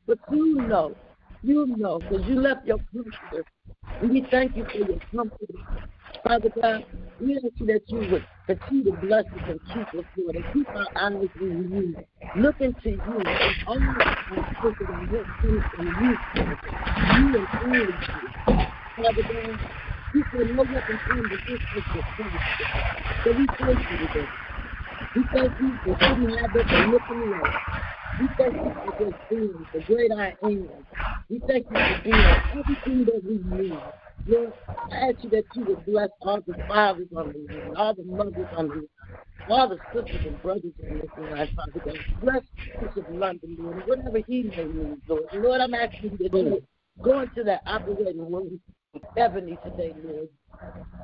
[0.08, 0.96] but you know.
[1.44, 3.46] You know, because you left your comforter.
[4.02, 5.60] And we thank you for your comforter.
[6.24, 6.84] Father God,
[7.20, 10.46] we ask you that you would continue to bless us and keep us, Lord, and
[10.54, 11.98] keep our eyes on you.
[12.36, 13.82] Looking to you and all
[14.32, 16.20] our focus on what comes from you.
[17.08, 18.30] You and only you.
[18.98, 19.60] Father God,
[20.14, 22.66] you said no weapon formed against us will prosper.
[23.26, 24.30] So we thank you today.
[25.16, 27.52] We thank you for sitting habits and looking right.
[28.20, 30.86] We thank you for just being the great I am.
[31.30, 33.84] We thank you for being everything that we need.
[34.28, 34.54] Lord,
[34.92, 38.04] I ask you that you would bless all the fathers on the line, all the
[38.04, 38.88] mothers on line,
[39.50, 42.06] all the sisters and brothers on this line, Father God.
[42.22, 42.44] Bless
[42.80, 45.26] Bishop London, Lord, and whatever he may need, Lord.
[45.34, 46.64] Lord, I'm asking you would
[47.04, 48.62] go into that operating room
[48.94, 50.30] with Ebony today, Lord.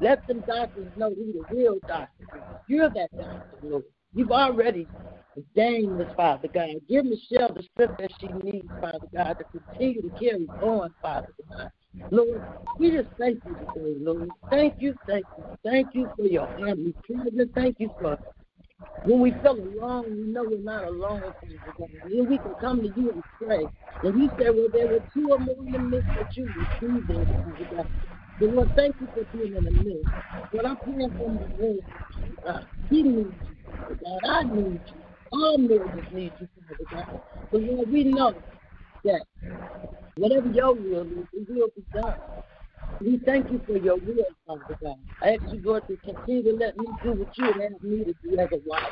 [0.01, 2.43] Let them doctors know who the real doctor is.
[2.67, 3.83] You're that doctor, Lord.
[4.13, 4.89] You've already
[5.97, 6.69] this, Father God.
[6.89, 11.33] Give Michelle the strength that she needs, Father God, to continue to carry on, Father
[11.49, 11.69] God.
[12.11, 12.43] Lord,
[12.79, 14.31] we just thank you today, Lord.
[14.51, 17.51] Thank you, thank you, thank you for your omnipresence.
[17.55, 18.17] Thank you for
[19.03, 21.89] when we feel alone, we know we're not alone, Father God.
[22.29, 23.69] We can come to you and pray.
[24.03, 27.07] And you said, well, there were two or more in the midst that you received
[27.07, 27.87] Father God.
[28.39, 30.11] So, Lord, thank you for being in the midst.
[30.53, 31.79] Lord, I'm praying for my Lord,
[32.45, 32.65] God.
[32.89, 33.37] He needs
[33.87, 34.21] you, God.
[34.29, 35.08] I need you.
[35.31, 37.05] All marriages need you, Father God.
[37.51, 38.43] But Lord, we know
[39.03, 39.23] that
[40.15, 42.15] whatever your will is, it will be done.
[43.01, 44.97] We thank you for your will, Father God.
[45.21, 48.03] I ask you, Lord, to continue to let me do what you would ask me
[48.05, 48.83] to do as a wife.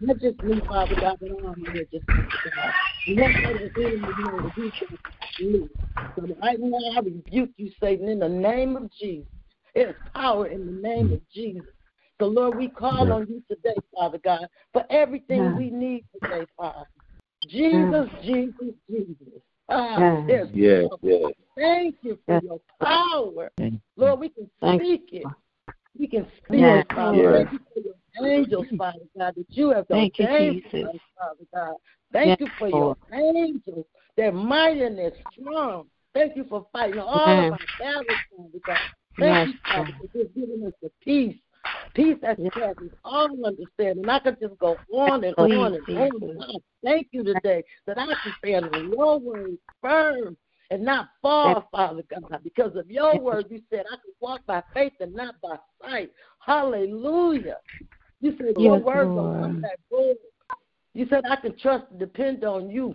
[0.00, 2.74] Not just me, Father God, but all marriages, Father God.
[3.06, 4.98] And not let the enemy that he can
[5.40, 5.68] me.
[6.16, 9.26] So right now, I rebuke you, Satan, in the name of Jesus.
[9.74, 11.62] There's power in the name of Jesus.
[12.20, 16.86] So, Lord, we call on you today, Father God, for everything we need today, Father.
[17.48, 19.40] Jesus, Jesus, Jesus.
[19.70, 21.32] Ah, there's Yes, yes.
[21.56, 23.50] Thank you for your power.
[23.96, 25.26] Lord, we can Thank speak it.
[25.98, 27.16] We can speak Yes, it, Father.
[27.16, 27.48] Lord.
[27.48, 30.88] Thank you for your angels, Father God, that you have Thank you, ordained for Jesus.
[30.90, 31.76] us, Father God.
[32.12, 33.86] Thank Yes, you for your angels.
[34.18, 35.86] They're mighty and they're strong.
[36.12, 37.46] Thank you for fighting all Yes.
[37.46, 38.78] of our battles, Father God.
[39.18, 41.36] Thank Yes, you, Father, for just giving us the peace.
[41.94, 44.08] Peace that surpasses all understanding.
[44.08, 46.60] I could just go on and on and on.
[46.84, 50.36] Thank you today that I can stand on your word firm
[50.70, 52.40] and not fall, Father God.
[52.44, 56.12] Because of your word, you said I can walk by faith and not by sight.
[56.38, 57.56] Hallelujah.
[58.20, 59.62] You said your Yes, word will come Lord.
[59.62, 59.78] back.
[60.94, 62.94] You said I can trust and depend on you.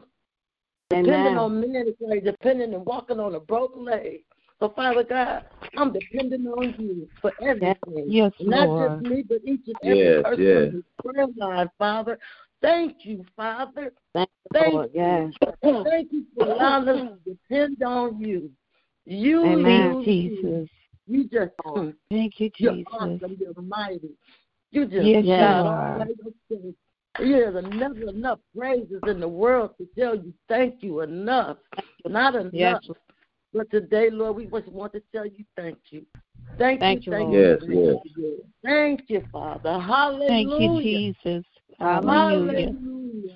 [0.90, 1.38] Depending Amen.
[1.38, 4.24] on men is like depending and walking on a broken leg.
[4.60, 5.46] So, Father God,
[5.78, 8.06] I'm depending on you for everything.
[8.08, 9.00] Yes, Not Lord.
[9.04, 10.58] just me, but each and every Yes, person yes.
[10.58, 12.18] on this prayer line, Father.
[12.62, 13.92] Thank you, Father.
[14.14, 14.90] Thank you, Thank Lord.
[14.94, 15.02] you.
[15.02, 15.34] Yes.
[15.84, 18.50] Thank you for allowing us to depend on you.
[19.06, 20.42] You, Amen, you, you.
[20.42, 20.70] Jesus.
[21.08, 21.94] You just, are.
[22.10, 22.86] Thank you, Jesus.
[22.90, 23.38] you're awesome.
[23.40, 24.12] You're mighty.
[24.72, 26.00] You just Yes, you are.
[26.00, 26.06] all
[27.20, 31.58] There's never enough praises in the world to tell you thank you enough.
[32.06, 32.52] Not enough.
[32.54, 32.82] Yes.
[33.56, 36.06] But today, Lord, we just want to tell you thank you.
[36.58, 37.62] Thank, Thank you, you, thank Lord.
[37.64, 37.80] you.
[37.80, 38.40] Yes, yes.
[38.64, 39.80] Thank you, Father.
[39.80, 40.28] Hallelujah.
[40.28, 41.46] Thank you, Jesus.
[41.80, 42.74] Hallelujah.
[42.74, 43.36] Hallelujah.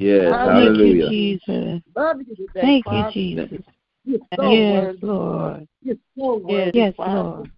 [0.00, 1.02] Yes, hallelujah.
[1.02, 1.82] Thank you, Jesus.
[1.94, 3.64] Love you today, Thank you, Jesus.
[4.04, 4.98] You're so Yes, worthy.
[5.02, 5.68] Lord.
[5.82, 7.18] You're so worthy, Yes, Father.
[7.20, 7.50] Lord.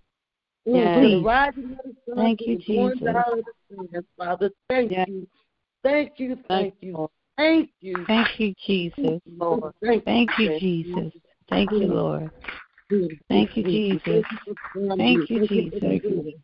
[0.66, 0.94] Mm, Yes.
[0.94, 3.00] to the rising of the sun, Thank you, Jesus.
[3.00, 3.44] down
[3.94, 4.50] of Father.
[4.68, 5.08] Thank Yes.
[5.08, 5.28] you.
[5.84, 7.08] Thank you, thank you.
[7.36, 8.04] Thank you.
[8.06, 9.20] Thank you, Jesus.
[9.38, 9.72] Lord.
[9.80, 11.12] Thank, Thank you, Thank Jesus.
[11.50, 12.30] Thank you, Lord.
[13.28, 14.24] Thank you, Jesus.
[14.96, 16.34] Thank you, Jesus.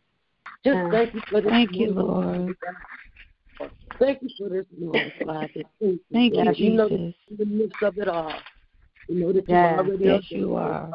[0.65, 1.51] Just thank you for this.
[1.51, 1.91] Thank you.
[1.93, 2.57] Lord.
[3.99, 5.49] Thank you for this morning, Father.
[6.13, 7.15] Thank you, know Jesus.
[7.31, 8.33] in the midst of it all.
[9.09, 10.93] You know that Yes, you're already yes, you are.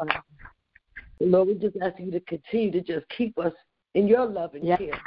[1.20, 3.52] Lord, we just ask you to continue to just keep us
[3.94, 5.00] in your love and care.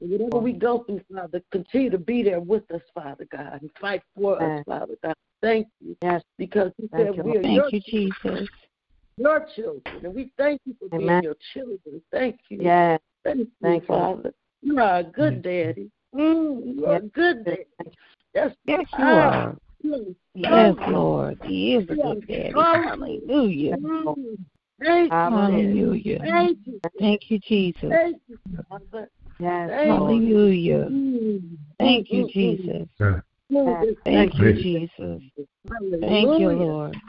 [0.00, 4.02] Whatever we go through, Father, continue to be there with us, Father God, and fight
[4.14, 5.14] for us, Father God.
[5.42, 5.96] Thank you.
[6.02, 6.22] Yes.
[6.38, 7.44] Because you Thank said you, we Lord.
[7.44, 8.48] are your, Thank you, Jesus.
[9.16, 10.04] your children.
[10.04, 12.00] And we thank you for being your children.
[12.10, 12.62] Thank you.
[12.62, 13.00] Yes.
[13.24, 13.86] Thank you, Thank you.
[13.88, 14.32] Father.
[14.62, 15.90] You are a good daddy.
[16.14, 17.66] Mm, you are a good daddy.
[18.34, 19.10] Yes, Yes, you are.
[19.10, 19.56] are.
[19.82, 21.38] You Yes, Lord.
[21.42, 22.52] He is a good daddy.
[22.54, 23.76] Hallelujah.
[23.76, 24.38] Mm.
[24.80, 25.10] Thank you.
[25.10, 26.18] Hallelujah.
[26.20, 26.80] Thank you.
[27.00, 27.90] Thank you, Jesus.
[27.90, 28.38] Thank you,
[28.68, 29.08] Father.
[29.38, 29.90] Yes, Thank.
[29.90, 30.88] Hallelujah.
[31.78, 32.32] Thank you, Mm, mm, mm.
[32.32, 32.88] Jesus.
[34.04, 34.62] Thank you, you.
[34.62, 35.22] Jesus.
[35.70, 36.00] Hallelujah.
[36.00, 37.00] Thank you, Lord.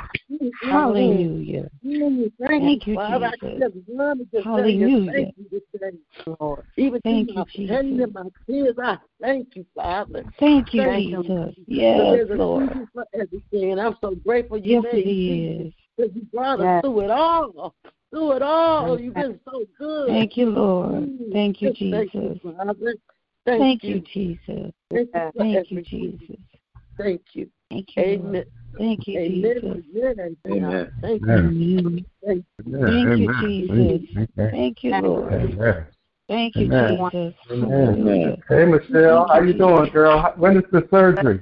[0.62, 1.70] Hallelujah.
[1.84, 3.32] Thank, Thank you, Jesus.
[3.60, 5.12] just want to just Hallelujah.
[5.12, 5.98] Thank you today,
[6.40, 6.64] Lord.
[6.78, 8.04] Even Thank through you, my pain Jesus.
[8.04, 10.26] and my tears, I thank you, Father.
[10.40, 11.56] Thank you, Jesus.
[11.68, 12.88] Yes, there's a Lord.
[12.94, 15.74] for everything, and I'm so grateful you Yes, made it seasons is.
[15.98, 16.82] because you brought us Yes.
[16.82, 17.76] through it all.
[18.12, 19.00] Through it all.
[19.00, 20.08] You've been so good.
[20.08, 20.94] Thank you, Lord.
[20.94, 22.56] Mm, Thank you, just Thank you, Jesus.
[22.58, 22.96] Father.
[23.46, 23.96] Thank, Thank you.
[23.96, 24.72] you, Jesus.
[24.92, 25.82] Thank you Thank you.
[25.84, 26.36] Jesus.
[26.98, 27.50] Thank you.
[27.70, 28.32] Thank you, Amen.
[28.34, 28.48] Lord.
[28.78, 29.54] Thank you, Amen.
[29.54, 29.84] Jesus.
[30.02, 30.38] Amen.
[30.48, 30.96] Amen.
[31.02, 31.36] Thank you.
[31.36, 32.06] Amen.
[32.26, 34.26] Thank Thank you, Jesus.
[34.52, 35.58] Thank you, Lord.
[36.30, 37.34] Thank you, Jesus.
[37.52, 38.44] Amen.
[38.48, 40.34] Hey, Michelle, how you doing, girl?
[40.38, 41.42] When is the surgery?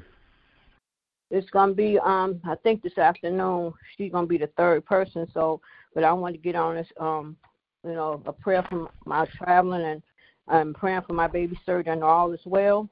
[1.30, 5.62] It's gonna be um I think this afternoon she's gonna be the third person, so
[5.96, 7.38] but I want to get on this um
[7.86, 10.04] you know, a prayer for my traveling and
[10.48, 12.90] I'm praying for my baby surgery and all is well.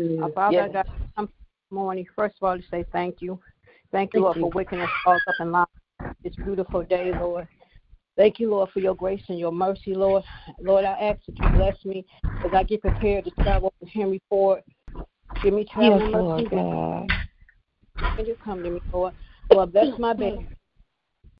[0.00, 0.72] Uh, Father, I Yes.
[0.72, 0.86] got
[1.18, 1.28] to this
[1.70, 3.38] morning, first of all, to say thank you.
[3.92, 4.42] Thank you, Thank Lord, you.
[4.42, 5.66] for waking us all up in line
[6.24, 7.48] this beautiful day, Lord.
[8.16, 10.22] Thank you, Lord, for your grace and your mercy, Lord.
[10.60, 12.06] Lord, I ask that you bless me
[12.44, 14.62] as I get prepared to travel to Henry Ford.
[15.42, 16.50] Give me Yes, traveling Lord.
[16.50, 17.12] God.
[18.18, 19.14] And you come to me, Lord.
[19.52, 20.48] Lord, bless my baby.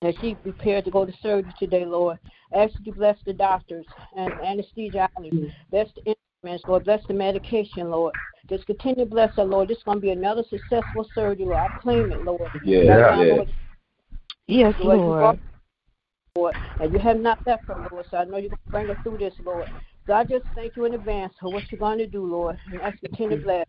[0.02, 2.18] As she prepared to go to surgery today, Lord.
[2.52, 3.86] Ask you to bless the doctors
[4.16, 5.32] and anesthesiologists.
[5.32, 5.52] Mm.
[5.70, 6.84] Bless the instruments, Lord.
[6.84, 8.14] Bless the medication, Lord.
[8.48, 9.68] Just continue to bless her, Lord.
[9.68, 11.60] This is going to be another successful surgery, Lord.
[11.60, 12.50] I claim it, Lord.
[12.64, 13.36] Yes, Right now, yes.
[13.36, 13.48] Lord,
[14.48, 15.38] Yes, Lord, you Lord.
[16.34, 18.06] Lord, and you have not left her, Lord.
[18.10, 19.68] So I know you're going to bring her through this, Lord.
[20.06, 22.58] So I just thank you in advance for what you're going to do, Lord.
[22.72, 23.66] And ask you to continue to bless.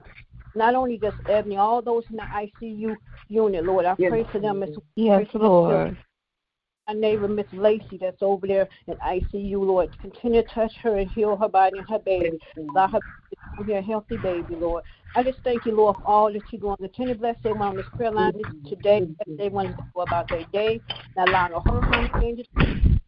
[0.55, 2.95] Not only just Ebony, all those in the ICU
[3.27, 3.85] unit, Lord.
[3.85, 5.97] I pray for them as Yes, Lord.
[6.87, 9.95] My neighbor, Miss Lacey, that's over there in ICU, Lord.
[10.01, 12.39] Continue to touch her and heal her body and her baby.
[12.57, 14.83] Allow her to come here a healthy baby, Lord.
[15.15, 16.77] I just thank you, Lord, for all that you're doing.
[16.77, 18.33] Continue to bless everyone on this prayer line
[18.67, 19.01] today.
[19.01, 20.81] Bless everyone to go about their day.
[21.15, 22.43] Not allow no hurt, harm, or danger,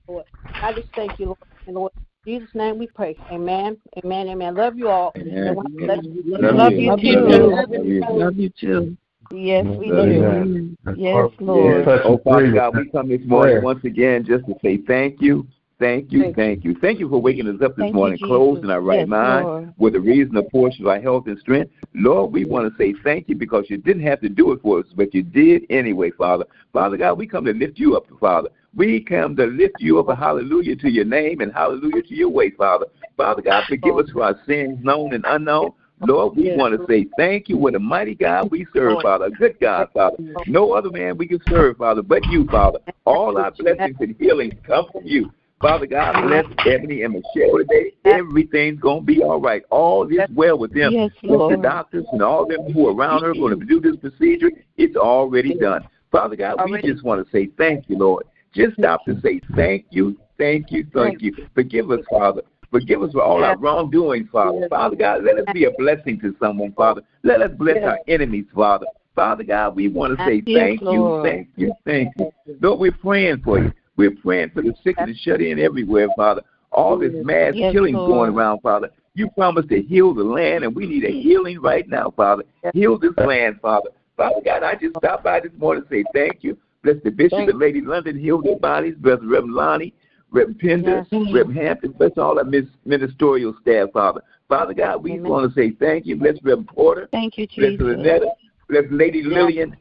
[0.08, 0.26] Lord.
[0.62, 1.38] I just thank you, Lord.
[1.68, 1.92] And Lord,
[2.26, 3.18] in Jesus' name we pray.
[3.32, 3.78] Amen.
[4.04, 4.30] Amen.
[4.30, 4.56] Amen.
[4.56, 5.14] Love you all.
[5.18, 5.36] Amen.
[5.40, 6.24] Everyone, bless you.
[6.28, 7.08] Love you Love too.
[7.08, 7.50] you.
[7.52, 8.04] Love you.
[8.08, 8.98] Love you too.
[9.32, 10.76] Yes, we do.
[10.86, 11.30] Yes, Yes.
[11.40, 11.88] Lord.
[12.06, 15.48] Oh, Father God, we come this morning once again just to say thank you,
[15.80, 16.76] thank you, Thank thank you.
[16.80, 18.28] Thank you for waking us up this Thank morning Jesus.
[18.28, 19.74] clothed in our right Yes, mind Lord.
[19.78, 21.72] with a reason, a portion of our health and strength.
[21.94, 24.80] Lord, we want to say thank you because you didn't have to do it for
[24.80, 26.46] us, but you did anyway, Father.
[26.72, 28.50] Father God, we come to lift you up, Father.
[28.76, 32.30] We come to lift you up a hallelujah to your name and hallelujah to your
[32.30, 32.86] way, Father.
[33.18, 35.72] Father God, forgive us for our sins known and unknown.
[36.02, 37.58] Lord, we want to say thank you.
[37.58, 39.26] What a mighty God we serve, Father.
[39.26, 40.18] A good God, Father.
[40.48, 42.80] No other man we can serve, Father, but you, Father.
[43.06, 45.32] All our blessings and healings come from you.
[45.62, 47.94] Father God, bless Ebony and Michelle today.
[48.04, 49.64] Everything's going to be all right.
[49.70, 50.92] All is well with them.
[50.92, 53.96] Yes, with the doctors and all them who are around her going to do this
[53.96, 54.52] procedure.
[54.78, 55.88] It's already done.
[56.12, 58.26] Father God, we just want to say thank you, Lord.
[58.54, 61.48] Just stop to say thank you, thank you, thank you.
[61.54, 62.42] Forgive us, Father.
[62.76, 64.68] Forgive us for all our wrongdoings, Father.
[64.68, 67.02] Father God, let us be a blessing to someone, Father.
[67.24, 68.86] Let us bless our enemies, Father.
[69.16, 71.24] Father God, we want to say Yes, thank you, Lord.
[71.24, 72.30] thank you, thank you.
[72.60, 73.72] Lord, we're praying for you.
[73.96, 76.42] We're praying for the sick and the shut in everywhere, Father.
[76.74, 78.90] all this mass Yes, killing going around, Father.
[79.14, 82.44] You promised to heal the land, and we need a healing right now, Father.
[82.74, 83.92] Heal this land, Father.
[84.18, 86.58] Father God, I just stopped by this morning to say thank you.
[86.84, 88.96] Bless the bishop and Lady London, heal their bodies.
[88.98, 89.94] Bless Reverend Lonnie,
[90.32, 91.92] Reverend Pender, Reverend Hampton.
[91.94, 92.46] Bless all our
[92.86, 94.22] ministerial staff, Father.
[94.48, 96.16] Father God, we want to say thank you.
[96.18, 97.08] Bless Reverend Porter.
[97.12, 97.78] Thank you, Jesus.
[97.78, 97.98] Bless.
[97.98, 98.28] Lynetta.
[98.70, 99.76] Bless Lady Lillian.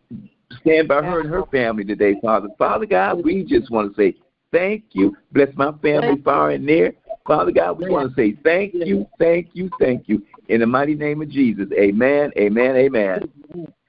[0.61, 2.49] Stand by her and her family today, Father.
[2.59, 4.17] Father God, we just want to say
[4.53, 5.17] thank you.
[5.33, 6.95] Bless my family far and near.
[7.27, 10.23] Father God, we want to say thank you, thank you, thank you.
[10.49, 11.67] In the mighty name of Jesus.
[11.73, 13.23] Amen, amen, amen.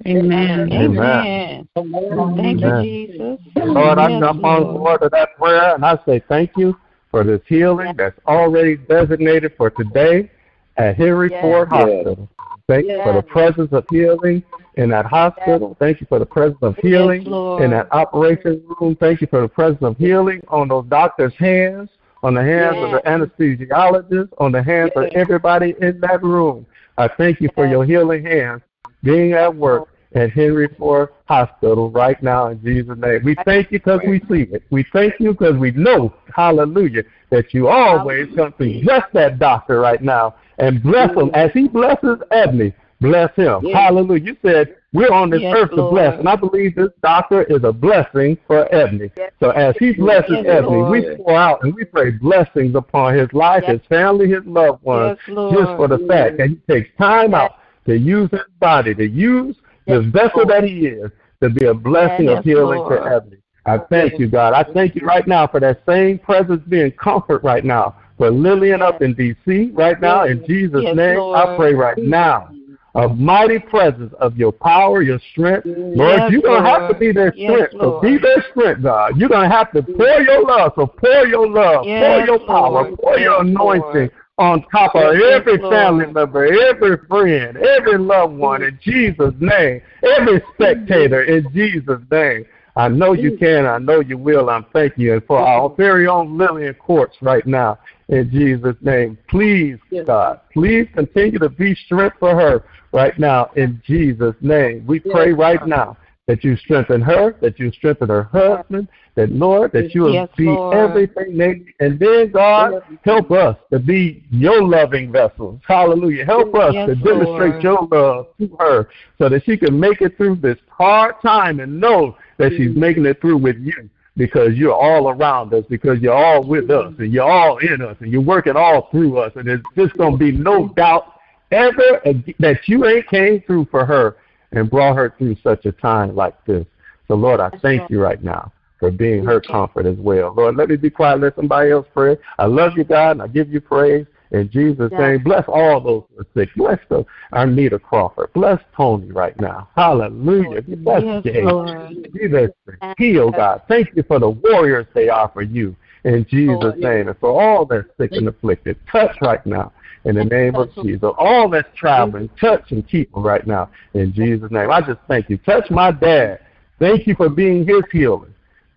[0.05, 0.69] Amen.
[0.71, 1.67] Amen.
[1.75, 3.39] Thank you, Jesus.
[3.57, 4.77] Lord, I Yes, jump on Lord.
[4.77, 6.77] board of that prayer and I say thank you
[7.11, 10.29] for this healing that's already designated for today
[10.77, 11.41] at Henry Yes.
[11.41, 11.89] Ford Yes.
[11.89, 12.29] Hospital.
[12.67, 14.43] Thank you for the presence of healing
[14.75, 15.75] in that hospital.
[15.79, 17.63] Thank you for the presence of healing Lord.
[17.63, 18.95] in that operation room.
[18.95, 21.89] Thank you for the presence of healing on those doctors' hands,
[22.25, 26.65] on the hands of the anesthesiologist, on the hands of everybody in that room.
[26.97, 28.63] I thank you for your healing hands
[29.03, 33.21] being at work at Henry Ford Hospital right now in Jesus' name.
[33.23, 34.63] We thank you because we see it.
[34.71, 39.79] We thank you because we know, hallelujah, that you always come to bless that doctor
[39.79, 42.73] right now and bless him as he blesses Ebony.
[43.01, 43.63] Bless him.
[43.71, 44.23] Hallelujah.
[44.23, 47.63] You said we're on this Yes, earth to bless, and I believe this doctor is
[47.63, 49.11] a blessing for Ebony.
[49.41, 53.31] So as he blesses Yes, Ebony, we pour out and we pray blessings upon his
[53.33, 57.33] life, his family, his loved ones, Yes, just for the fact that he takes time
[57.33, 61.11] out to use his body, to use the vessel that he is,
[61.43, 63.03] to be a blessing Yes, of healing Lord.
[63.03, 63.37] to Ebony.
[63.65, 64.53] I thank you, God.
[64.53, 68.81] I thank you right now for that same presence being comfort right now for Lillian
[68.81, 69.71] up in D.C.
[69.73, 70.23] right now.
[70.23, 72.55] In Jesus' Yes, name, I pray right now
[72.95, 75.65] a mighty presence of your power, your strength.
[75.65, 77.75] Lord, Yes, you're going to have to be their Yes, strength.
[77.79, 79.17] so be their strength, God.
[79.17, 80.71] You're going to have to pour your love.
[80.75, 82.99] So pour your love, pour your power, Lord.
[82.99, 84.11] pour your anointing Lord.
[84.37, 89.81] on top of Yes, every family member, every friend, every loved one in Jesus' name,
[90.03, 92.45] every spectator in Jesus' name.
[92.77, 93.65] I know you can.
[93.65, 94.49] I know you will.
[94.49, 95.13] I'm thanking you.
[95.13, 97.79] And for our very own Lillian Courts right now,
[98.09, 103.81] in Jesus' name, please, God, please continue to be strength for her right now in
[103.85, 104.85] Jesus' name.
[104.85, 105.97] We pray right now
[106.27, 110.29] that you strengthen her, that you strengthen her husband, that Lord, that you will Yes,
[110.37, 110.73] be Lord.
[110.73, 115.61] everything they and then God help us to be your loving vessels.
[115.67, 116.25] Hallelujah.
[116.25, 117.63] Help us Yes, to demonstrate Lord.
[117.63, 121.79] your love to her so that she can make it through this hard time and
[121.79, 126.13] know that she's making it through with you because you're all around us, because you're
[126.13, 129.47] all with us and you're all in us and you're working all through us and
[129.47, 131.13] there's just gonna be no doubt
[131.51, 132.01] ever
[132.39, 134.17] that you ain't came through for her
[134.51, 136.65] and brought her through such a time like this.
[137.07, 140.33] So Lord, I thank you right now for being her comfort as well.
[140.33, 142.17] Lord, let me be quiet, let somebody else pray.
[142.39, 144.05] I love you, God, and I give you praise.
[144.35, 144.99] In Jesus' Yes.
[144.99, 146.53] name, bless all those who are sick.
[146.55, 148.33] Bless the Arnita Crawford.
[148.33, 149.69] Bless Tony right now.
[149.77, 150.61] Hallelujah.
[150.61, 151.43] Bless Yes, Jay.
[151.43, 152.11] Lord.
[152.11, 152.49] Be.
[152.97, 153.61] Heal, God.
[153.69, 155.73] Thank you for the warriors they are for you.
[156.03, 157.07] In Jesus' name.
[157.07, 159.71] And for all that's sick and afflicted, touch right now.
[160.03, 161.13] In the name of Jesus.
[161.17, 163.69] All that's traveling, touch and keep them right now.
[163.93, 164.69] In Jesus' name.
[164.69, 165.37] I just thank you.
[165.37, 166.41] Touch my dad.
[166.77, 168.27] Thank you for being his healer.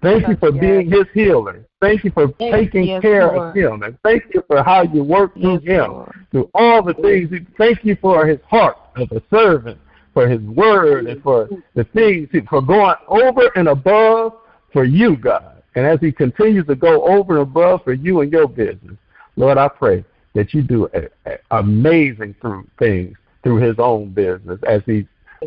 [0.02, 1.64] Thank you for being his healer.
[1.80, 3.50] Thank you for taking Yes, care Lord.
[3.50, 3.82] of him.
[3.84, 6.26] And thank you for how you work through him, Lord.
[6.32, 7.30] through all the things.
[7.56, 9.78] Thank you for his heart of a servant,
[10.12, 14.34] for his word, and for the things, for going over and above
[14.72, 15.62] for you, God.
[15.76, 18.96] And as he continues to go over and above for you and your business,
[19.36, 20.04] Lord, I pray
[20.34, 25.04] that you do a, a- amazing through things through his own business as he's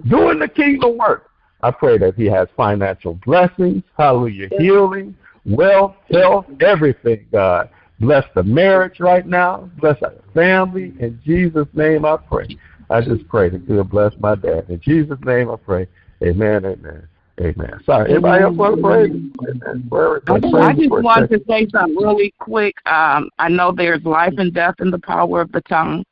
[0.08, 1.30] doing the kingdom work.
[1.62, 5.16] I pray that he has financial blessings, hallelujah, healing,
[5.46, 7.70] wealth, health, everything, God.
[8.00, 9.70] Bless the marriage right now.
[9.80, 10.94] Bless our family.
[11.00, 12.48] In Jesus' name I pray.
[12.90, 14.70] I just pray that you'll bless my dad.
[14.70, 15.88] In Jesus' name I pray.
[16.24, 17.08] Amen, amen,
[17.40, 17.80] amen.
[17.86, 19.04] Sorry, anybody else want to pray?
[19.06, 19.90] Amen.
[20.28, 22.76] I just, prayer I just report wanted to say something really quick.
[22.86, 26.04] Um, I know there's life and death in the power of the tongue,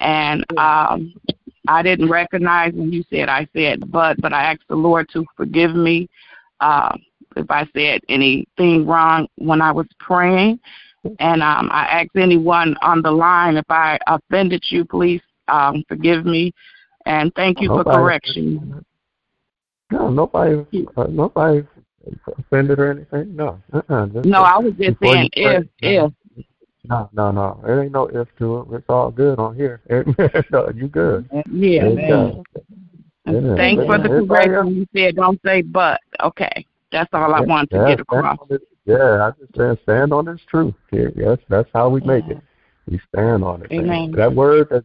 [0.00, 1.14] and um,
[1.68, 5.26] I didn't recognize when you said I said but, but I asked the Lord to
[5.36, 6.08] forgive me
[6.60, 6.96] uh,
[7.36, 10.60] if I said anything wrong when I was praying,
[11.18, 16.24] and um, I asked anyone on the line if I offended you, please um, forgive
[16.24, 16.52] me,
[17.06, 18.84] and thank you for Nobody- correction.
[19.92, 20.64] No, nobody,
[20.96, 21.66] uh, nobody
[22.38, 23.34] offended or anything.
[23.34, 24.06] No, uh-uh.
[24.24, 26.12] No, I was just saying if if.
[26.84, 27.60] No, no, no.
[27.64, 28.76] There ain't no if to it.
[28.76, 29.80] It's all good on here.
[30.50, 31.28] no, you good.
[31.50, 31.88] Yeah.
[33.26, 34.74] Yeah, Thanks for the correction.
[34.76, 36.00] You said don't say but.
[36.22, 36.66] Okay.
[36.92, 38.38] That's all I Yeah, wanted to get across.
[38.48, 40.74] that's- Yeah, I just stand stand on this truth.
[40.90, 42.38] Here, yes, that's how we make it.
[42.88, 43.70] We stand on it.
[43.70, 43.80] man.
[43.86, 44.10] Amen.
[44.12, 44.84] That word that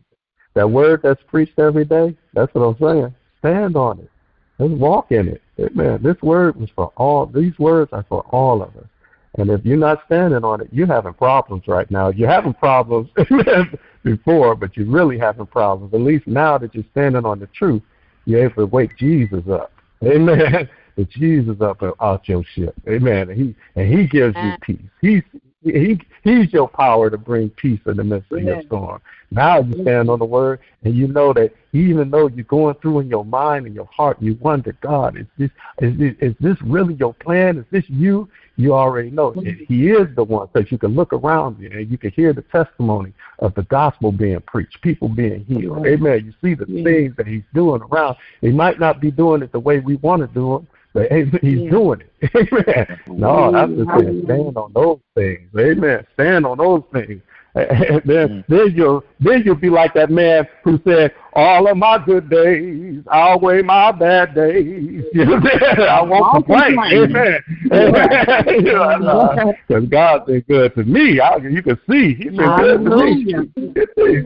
[0.53, 2.16] that word that's preached every day.
[2.34, 3.16] That's what I'm saying.
[3.39, 4.10] Stand on it.
[4.60, 5.41] Let's walk in it.
[5.60, 6.01] Amen.
[6.03, 7.26] This word was for all.
[7.26, 8.86] These words are for all of us.
[9.38, 12.10] And if you're not standing on it, you're having problems right now.
[12.10, 13.10] You're having problems
[14.03, 15.93] before, but you're really having problems.
[15.93, 17.82] At least now that you're standing on the truth,
[18.26, 19.72] you're able to wake Jesus up.
[20.03, 20.70] Amen.
[20.96, 22.74] The Jesus up out your ship.
[22.88, 23.30] Amen.
[23.30, 24.58] And he and he gives you ah.
[24.62, 24.80] peace.
[25.02, 25.24] He's
[25.62, 29.02] he he's your power to bring peace in the midst of your storm.
[29.32, 33.00] Now you stand on the word and you know that even though you're going through
[33.00, 36.56] in your mind and your heart, you wonder, God, is this is this, is this
[36.62, 37.58] really your plan?
[37.58, 38.30] Is this you?
[38.58, 39.74] You already know that mm-hmm.
[39.74, 42.43] He is the one, because you can look around you and you can hear the
[42.43, 45.86] testimony of the gospel being preached, people being healed.
[45.86, 46.26] Amen.
[46.26, 48.16] You see the things that He's doing around.
[48.39, 51.39] He might not be doing it the way we want to do them, but amen,
[51.41, 52.32] He's doing it.
[52.54, 53.00] Amen.
[53.20, 55.50] No, I'm just saying, stand on those things.
[55.60, 56.08] Amen.
[56.14, 57.22] Stand on those things.
[57.56, 58.46] And then, mm.
[58.50, 63.02] then you'll then you'll be like that man who said, "All of my good days
[63.10, 66.78] outweigh my bad days." You know, I won't complain.
[66.78, 67.39] Amen.
[67.72, 69.56] Amen.
[69.66, 71.22] Because uh, God's been good to me.
[71.22, 73.46] I, you can see He's been good to me.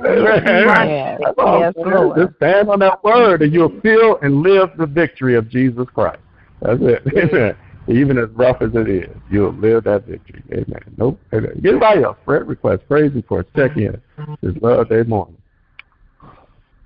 [0.09, 1.20] Yes.
[1.24, 1.74] That's all I'm Yes.
[1.78, 2.17] Lord.
[2.17, 6.20] Just stand on that word, and you'll feel and live the victory of Jesus Christ.
[6.62, 7.03] That's it.
[7.34, 7.55] Amen.
[7.88, 10.43] Even as rough as it is, you'll live that victory.
[10.51, 10.95] Amen.
[10.97, 11.20] Nope.
[11.34, 11.60] Amen.
[11.62, 12.18] Get anybody else?
[12.24, 13.99] Prayer request, praise reports, check in.
[14.41, 15.38] It's love day morning.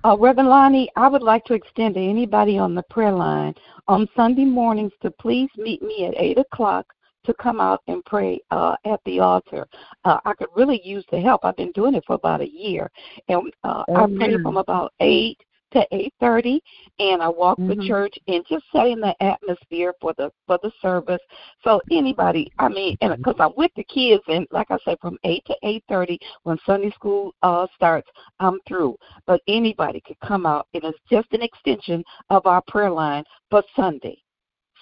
[0.04, 3.54] Uh, Reverend Lonnie, I would like to extend to anybody on the prayer line
[3.88, 6.86] on Sunday mornings to please meet me at 8 o'clock
[7.24, 9.66] to come out and pray uh, at the altar.
[10.04, 11.42] Uh, I could really use the help.
[11.44, 12.90] I've been doing it for about a year.
[13.28, 14.42] And uh, I pray Amen.
[14.42, 15.38] from about 8
[15.74, 16.60] to 8.30,
[16.98, 17.86] and I walk the Mhm.
[17.86, 21.20] church and just setting the atmosphere for the for the service.
[21.62, 25.18] So anybody, I mean, and because I'm with the kids, and like I say, from
[25.24, 28.08] 8 to 8.30 when Sunday school uh, starts,
[28.40, 28.96] I'm through
[29.26, 33.62] but anybody could come out and it's just an extension of our prayer line for
[33.76, 34.18] Sunday.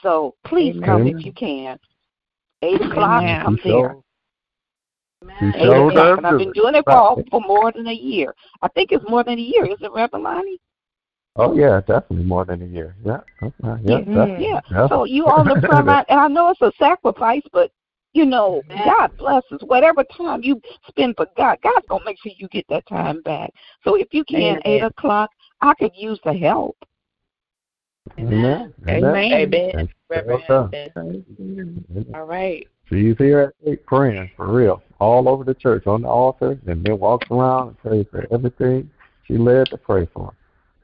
[0.03, 1.79] So please come if you can.
[2.63, 3.47] Eight o'clock, Amen.
[3.47, 3.97] I'm there.
[5.41, 7.93] He Eight showed o'clock, up and I've been doing it for for more than a
[7.93, 8.35] year.
[8.63, 9.65] I think it's more than a year.
[9.67, 10.59] Is it, Reverend Lonnie?
[11.37, 12.95] Oh yeah, definitely more than a year.
[13.05, 13.55] Yeah, okay.
[13.83, 14.47] yeah, definitely.
[14.47, 14.61] yeah.
[14.71, 14.89] Yeah.
[14.89, 17.71] So you on the front line, and I know it's a sacrifice, but
[18.13, 21.59] you know, God blesses whatever time you spend for God.
[21.63, 23.51] God's gonna make sure you get that time back.
[23.85, 24.63] So if you can, Amen.
[24.67, 25.31] eight o'clock,
[25.63, 26.77] I could use the help.
[28.19, 28.75] Amen.
[28.87, 29.33] Amen.
[29.33, 29.89] Amen.
[30.11, 32.15] Reverend Well Hampton.
[32.15, 32.67] All right.
[32.91, 36.85] She's here at eight praying for real, all over the church on the altar, and
[36.85, 38.91] then walks around and prays for everything
[39.25, 40.35] she led to pray for.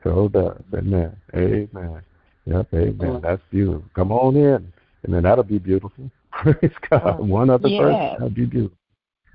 [0.08, 0.56] So does.
[0.74, 1.14] Amen.
[1.34, 2.00] Amen.
[2.46, 3.20] Yep, amen.
[3.22, 3.84] That's beautiful.
[3.94, 4.72] Come on in,
[5.02, 6.10] and then that'll be beautiful.
[6.32, 7.20] Praise God.
[7.20, 8.12] One other person, Yes.
[8.14, 8.78] that'll be beautiful.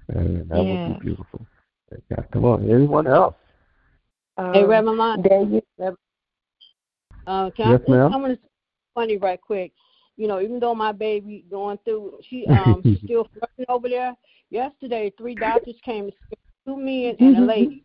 [0.07, 0.97] And that will Yes.
[0.99, 1.45] be beautiful.
[2.09, 2.67] Yeah, come on.
[2.71, 3.35] Anyone else?
[4.35, 5.21] Hey, Um, Reverend Lon.
[5.21, 5.61] Daniel.
[7.27, 8.13] Uh, can Yes, I, ma'am.
[8.13, 8.37] I'm gonna
[8.95, 9.73] funny right quick.
[10.17, 14.15] You know, even though my baby going through, she um she's still flirting over there.
[14.49, 16.09] Yesterday, three doctors came,
[16.65, 17.83] two men and a lady.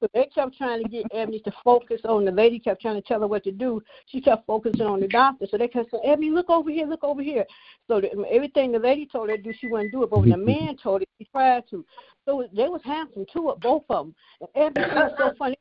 [0.00, 2.58] So they kept trying to get Ebony to focus on the lady.
[2.58, 3.82] Kept trying to tell her what to do.
[4.06, 5.46] She kept focusing on the doctor.
[5.50, 7.44] So they kept saying, "Ebony, look over here, look over here."
[7.86, 10.10] So the, everything the lady told her to do, she wouldn't do it.
[10.10, 11.84] But when the man told her, she tried to.
[12.24, 14.14] So they was handsome too, both of them.
[14.40, 15.56] And Ebony was so funny.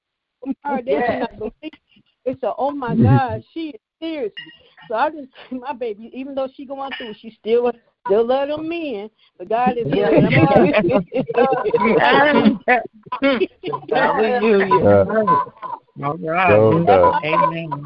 [0.63, 1.73] Her, they did not believe it.
[2.25, 4.31] They said, "Oh my God, she is serious."
[4.87, 7.71] So I just, my baby, even though she going through, she still
[8.05, 9.09] still love them men.
[9.37, 10.13] But God is good.
[13.91, 14.85] Hallelujah.
[14.85, 15.05] Uh,
[16.03, 16.49] All right.
[16.49, 17.15] so does.
[17.23, 17.85] Amen.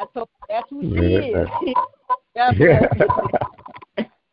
[0.00, 0.06] I
[0.48, 1.44] that's who she Yeah.
[1.44, 1.48] is.
[2.36, 2.88] God Yeah.
[2.88, 3.08] bless you.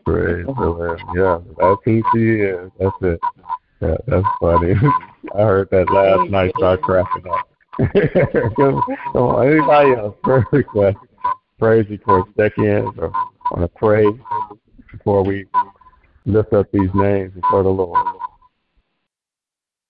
[0.06, 1.02] Praise the Lord.
[1.14, 2.72] Yeah, that's who she is.
[2.80, 3.22] That's it.
[3.82, 4.74] Yeah, that's funny.
[5.36, 6.54] I heard that last night.
[6.58, 7.48] Start cracking up.
[8.56, 8.82] come,
[9.14, 10.16] come on, anybody else?
[10.24, 10.98] Prayer request,
[11.60, 13.12] praise reports, check in, or
[13.52, 14.20] want to pray
[15.00, 15.46] before we
[16.26, 17.98] lift up these names before the Lord.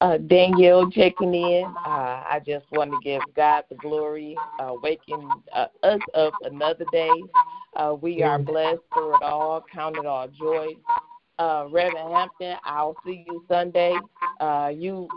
[0.02, 1.66] Uh, Danielle checking in.
[1.86, 6.86] Uh, I just want to give God the glory, uh, waking uh, us up another
[6.92, 7.12] day.
[7.76, 10.68] Uh, we are blessed through it all, count it all joy.
[11.38, 13.98] Uh, Reverend Hampton, I'll see you Sunday.
[14.40, 15.08] Uh, you,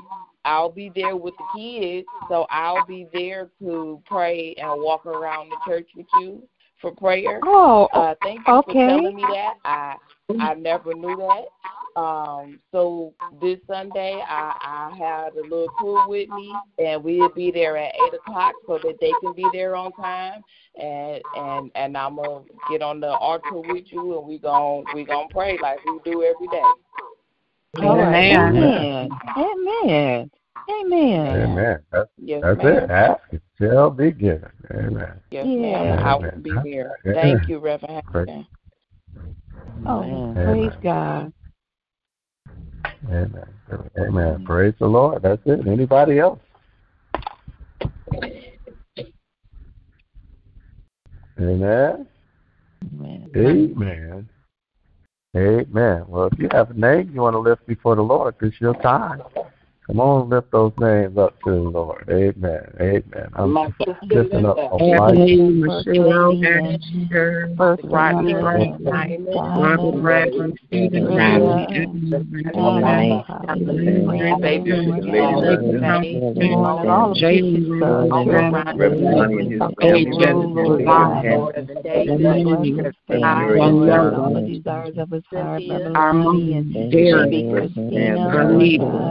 [0.45, 5.51] I'll be there with the kids, so I'll be there to pray and walk around
[5.51, 6.43] the church with you
[6.83, 7.41] for prayer.
[7.45, 8.87] Oh, Uh, thank you for okay.
[8.87, 9.55] telling me that.
[9.65, 9.97] I
[10.41, 12.01] I never knew that.
[12.01, 17.51] Um, so this Sunday, I, I had a little crew with me, and we'll be
[17.51, 20.43] there at eight o'clock so that they can be there on time.
[20.81, 25.05] And and and I'm gonna get on the altar with you, and we gon' we
[25.05, 26.63] gonna pray like we do every day.
[27.83, 28.33] All right.
[28.33, 29.11] Amen.
[29.37, 30.31] Amen.
[30.71, 31.27] Amen.
[31.27, 31.79] Amen.
[31.91, 32.85] That's, Yes, that's ma'am.
[32.85, 32.91] it.
[32.91, 34.51] Ask it shall be given.
[34.73, 35.21] Amen.
[35.31, 35.61] Yes, Yeah.
[35.61, 35.99] ma'am.
[36.05, 36.99] I will be there.
[37.05, 37.13] Yeah.
[37.15, 38.03] Thank you, Reverend.
[38.07, 38.47] Praise- Hampton.
[39.87, 40.35] Oh, Amen.
[40.35, 41.33] praise God.
[43.09, 43.47] Amen.
[43.99, 44.45] Amen.
[44.45, 45.23] Praise the Lord.
[45.23, 45.67] That's it.
[45.67, 46.39] Anybody else?
[51.41, 52.07] Amen.
[52.85, 53.31] Amen.
[53.37, 54.29] Amen.
[55.35, 56.05] Amen.
[56.09, 58.75] Well, if you have a name you want to lift before the Lord, it's your
[58.75, 59.23] time.
[59.87, 62.09] Come on, lift those names up to the Lord.
[62.09, 62.73] Amen.
[62.81, 63.29] Amen.
[63.35, 64.79] I'm lifting up Linda.
[64.79, 65.15] my wife.
[65.17, 66.67] Michelle, lady and
[67.09, 68.75] Esther, First Rodney, Lady
[69.27, 72.15] Robert Bradley, Stephen Bradley, and
[72.55, 75.59] Anna, Hallelujah, Baby, Brandon, baby, Lord,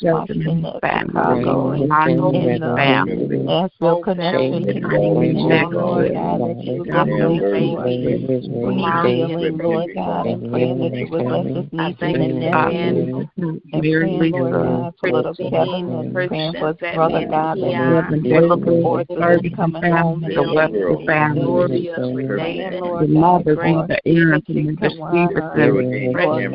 [0.02, 1.92] Washington, Chicago, and
[2.34, 7.40] in the Nashville connection, Lord God, that you would bless those
[8.42, 13.82] who need healing, Lord God, and praying that you would bless his nieces and and
[13.82, 18.82] praying, Lord God, for little Kevin, and praying for his brother, God, that we're looking
[18.82, 21.88] forward to him coming home in the Wonderful family.
[22.26, 26.52] Praying, The Lord God, mothers, for Mother Aaron, and Mother Stevenson, Mother praying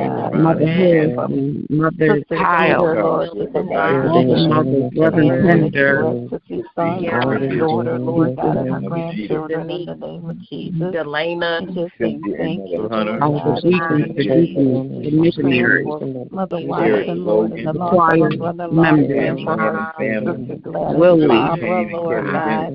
[0.67, 4.49] Harris, for and Mother Sister Kyle, Peter, Lord, in the name of all the Jesus.
[4.49, 9.69] mothers, Praying Reverend that Tender, bless his son, his daughter, Lord God, and her grandchildren
[9.69, 10.95] in the name of Jesus.
[10.95, 11.57] Delana,
[11.99, 13.21] And thank you, Lord.
[13.21, 16.59] all the God, in the deacons, the name of deacons, the missionaries, Praying for Mother
[16.67, 22.01] Watson, Lord, and the loss choir brother-in-law, members, praying for her sister Gladys, Willie, Barbara,
[22.01, 22.73] Lord God,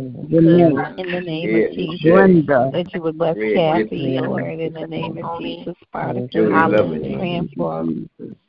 [0.99, 5.19] in the name of Jesus, Brenda, that you would bless Kathy, Lord, in the name
[5.19, 7.87] of Jesus, Spartacus, praying for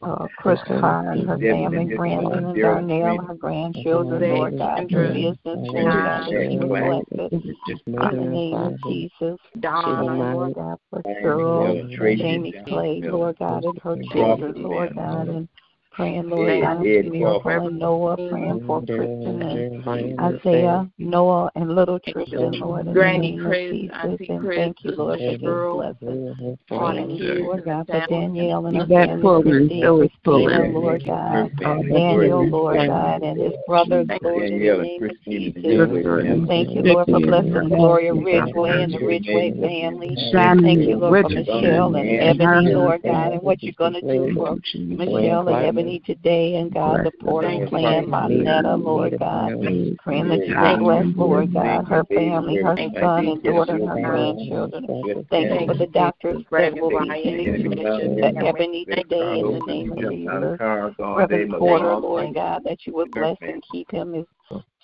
[0.01, 5.37] uh, Chris Carr and her family, Brandon and Darnell, her grandchildren, Lord God, her business,
[5.45, 7.55] Lord God, that you would in
[7.97, 9.39] the name of Jesus.
[9.61, 15.47] Praying, Lord God, for Cheryl, Jamie Clay, Lord God, and her children, Lord God, and
[15.93, 21.99] praying, Lord God, for Miracle and Noah, praying for Kristen and Isaiah, Noah, and little
[21.99, 23.97] Tristan, Lord, in the Granny name Chris, of Jesus.
[24.29, 26.57] And Chris, thank you, Lord, for Cheryl, this blessing.
[26.67, 32.47] Praying, Lord God, for Danielle and her family, Pullman, Christine, Phyllis Christina, Lord God, Daniel,
[32.49, 32.77] Lord.
[32.77, 35.63] Becky, God, and his brothers, Lord, in the Danielle and name of Jesus.
[35.65, 40.15] And thank you, Lord, for blessing Gloria Ridgeway and the Ridgeway family.
[40.31, 43.03] Thank you, Lord, for Michelle and Ebony, Lord.
[43.03, 47.11] God, and what you're going to do for Michelle and Ebony today, and God, the
[47.11, 49.51] Porter clan, Monetta, Lord God.
[50.03, 54.01] Praying that you will bless, Lord God, her family, her son and daughter, and her
[54.01, 54.87] grandchildren.
[55.29, 57.45] Thank you for the doctors that will be sending
[57.75, 60.59] to Ebony today in the name of Jesus.
[61.15, 64.25] Reverend Porter, Lord God, that you would bless and keep him his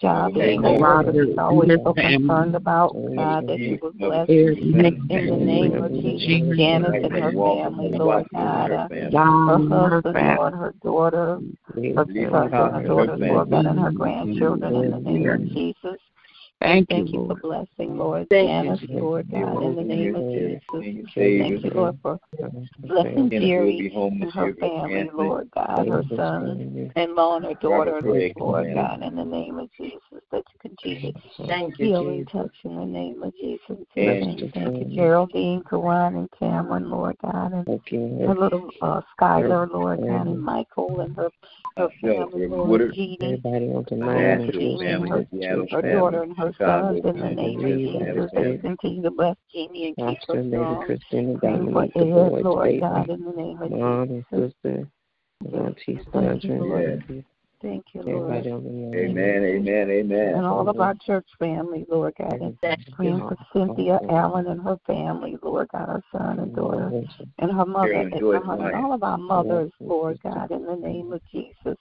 [0.02, 5.10] job that he works he's always so concerned about, God, that you would bless in
[5.10, 10.74] the name of Jesus, Janice and her family, Lord God, uh, her husband, Lord, her
[10.84, 11.40] daughter,
[11.76, 16.00] her son, her daughters, Lord God, and her grandchildren in the name of Jesus.
[16.62, 20.62] Thank Thank you for blessing, Lord Janice, Lord God, in the name of Jesus.
[21.16, 22.20] Thank you, Lord, for
[22.84, 28.02] blessing Jerry and her family, Lord God, her son and law and her daughter,
[28.38, 31.14] Lord God, in the name of Jesus, that you continue
[31.48, 33.78] Thank you, heal and touch in the name of Jesus.
[33.96, 37.68] Thank you, thank you, Geraldine, Karan, and Cameron, Lord God, and
[38.28, 41.30] her little uh, Skylar, Lord God, and Michael and her
[41.78, 43.42] her family, Lord, Jeannie,
[43.92, 45.26] Lord, Jeannie and her,
[45.72, 48.62] her daughter and her sons in the name of Jesus.
[48.62, 50.86] Continue to bless Jeannie and keep her strong.
[51.40, 54.54] Praying for Ed, Lord God, in the name of Mom and Jesus.
[54.54, 54.88] sister,
[55.54, 57.00] auntie, Lord.
[57.00, 57.24] nephew,
[57.62, 58.32] Thank you, Lord.
[58.32, 59.10] everybody on the line.
[59.10, 60.36] Amen, amen, amen.
[60.36, 62.58] And all of our church family, Lord God, and
[62.94, 66.92] praying for Cynthia Allen and her family, Lord God, her son and daughter,
[67.40, 71.12] and her mother, and, her, and all of our mothers, Lord God, in the name
[71.12, 71.78] of Jesus.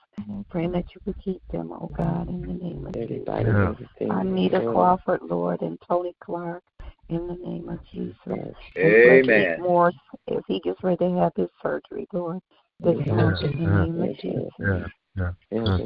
[0.51, 3.29] Praying that you would keep them, oh God, in the name of Jesus.
[3.29, 4.11] Everybody, everything.
[4.11, 6.63] Anita Crawford, Lord, and Tony Clark,
[7.09, 8.17] in the name of Jesus.
[8.27, 8.55] And
[9.03, 9.57] for Amen.
[9.61, 9.95] Morse,
[10.31, 12.41] as he gets ready to have his surgery, Lord,
[12.81, 14.89] This is in the name of Jesus.
[15.19, 15.79] Yeah, yeah.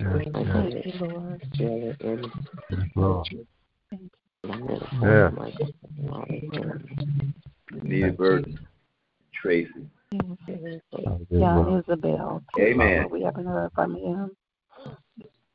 [0.00, 0.62] Yeah, yeah.
[0.62, 1.42] Thank you, Lord.
[2.70, 3.28] Yes, Lord.
[5.02, 5.30] Yeah.
[7.82, 8.58] Nita Burton,
[9.34, 9.88] Tracy.
[11.32, 12.42] John Isabel.
[12.58, 13.08] Amen.
[13.10, 14.30] We haven't heard from him.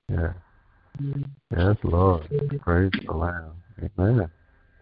[0.09, 0.33] Yeah.
[1.55, 2.29] Yes, Lord.
[2.61, 3.53] Praise the Lamb.
[3.97, 4.29] Amen.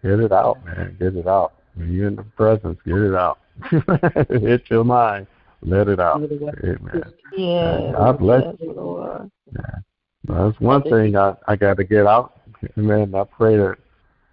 [0.02, 0.96] Get it out, man.
[0.98, 1.54] Get it out.
[1.74, 3.38] When you're in the presence, get it out.
[4.28, 5.26] Hit your mind.
[5.62, 6.22] Let it out.
[6.22, 7.02] Amen.
[7.36, 7.94] Yes.
[7.94, 9.30] God bless yes, Lord.
[10.24, 12.40] That's one thing I, I got to get out.
[12.78, 13.14] Amen.
[13.14, 13.76] I pray that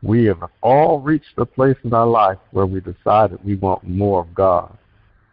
[0.04, 4.22] we have all reached a place in our life where we decided we want more
[4.22, 4.78] of God.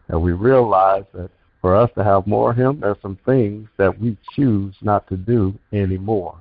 [0.09, 1.31] And we realize that
[1.61, 5.17] for us to have more of Him, there's some things that we choose not to
[5.17, 6.41] do anymore.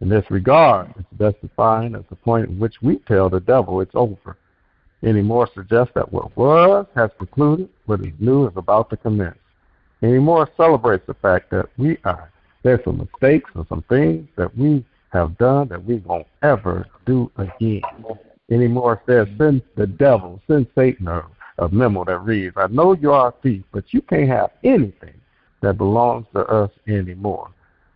[0.00, 3.80] In this regard, it's best defined as the point in which we tell the devil
[3.80, 4.36] it's over.
[5.04, 9.36] Any more suggests that what was has concluded, what is new is about to commence.
[10.02, 12.32] Any more celebrates the fact that we are.
[12.62, 17.30] There's some mistakes and some things that we have done that we won't ever do
[17.36, 17.82] again.
[18.50, 21.26] Any more says, send the devil, send Satan a,
[21.58, 25.14] a memo that reads, I know you are a thief, but you can't have anything
[25.60, 27.50] that belongs to us anymore.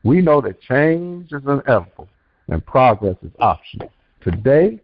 [0.04, 2.08] We know that change is inevitable
[2.48, 3.90] and progress is optional.
[4.22, 4.80] Today,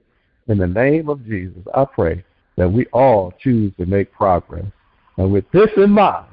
[0.48, 2.24] in the name of Jesus, I pray
[2.56, 4.64] that we all choose to make progress.
[5.16, 6.26] And with this in mind,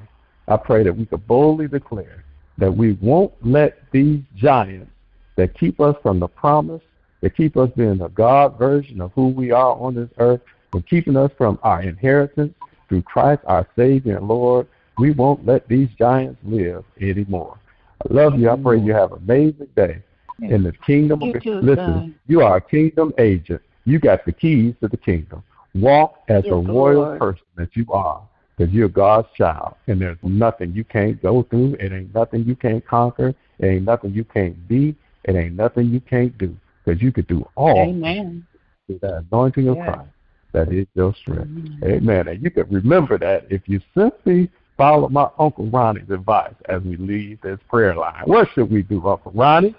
[0.47, 2.23] I pray that we could boldly declare
[2.57, 4.91] that we won't let these giants
[5.35, 6.81] that keep us from the promise,
[7.21, 10.41] that keep us being the God version of who we are on this earth,
[10.73, 12.53] and keeping us from our inheritance
[12.89, 14.67] through Christ our Savior and Lord,
[14.97, 17.57] we won't let these giants live anymore.
[18.03, 18.49] I love you.
[18.49, 20.01] I pray you have an amazing day
[20.41, 23.61] in the kingdom You of too, Listen, you are a kingdom agent.
[23.85, 25.43] You got the keys to the kingdom.
[25.73, 27.19] Walk as Yes, a royal Lord.
[27.19, 28.21] person that you are,
[28.57, 31.75] because you're God's child, and there's nothing you can't go through.
[31.79, 33.33] It ain't nothing you can't conquer.
[33.59, 34.95] It ain't nothing you can't be.
[35.23, 38.45] It ain't nothing you can't do, because you could do all Amen.
[38.87, 39.93] through the anointing of Yeah.
[39.93, 40.09] Christ.
[40.51, 41.49] That is your strength.
[41.83, 42.27] Amen.
[42.27, 46.97] And you can remember that if you simply follow my Uncle Ronnie's advice as we
[46.97, 48.23] leave this prayer line.
[48.25, 49.75] What should we do, Uncle Ronnie?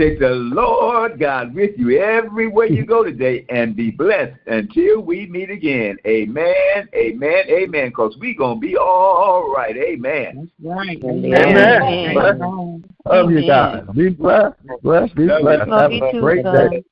[0.00, 5.26] Take the Lord God with you everywhere you go today and be blessed until we
[5.26, 5.98] meet again.
[6.06, 7.88] Amen, amen, amen.
[7.90, 9.76] Because we going to be all right.
[9.76, 10.50] Amen.
[10.64, 10.98] Right.
[11.04, 11.82] Amen.
[11.82, 12.82] Amen.
[13.04, 13.84] Love you guys.
[13.94, 14.56] Be blessed.
[14.82, 15.14] Blessed.
[15.16, 15.68] Be blessed.
[15.68, 16.70] Love Have you a too, great son.
[16.70, 16.84] day.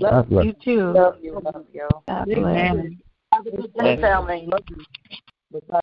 [0.00, 0.46] God bless.
[0.46, 0.92] You too.
[0.92, 1.90] Love you, love you.
[2.08, 2.38] God bless.
[2.38, 3.02] Amen.
[3.32, 4.48] Have a good day, family.
[5.68, 5.82] Bye.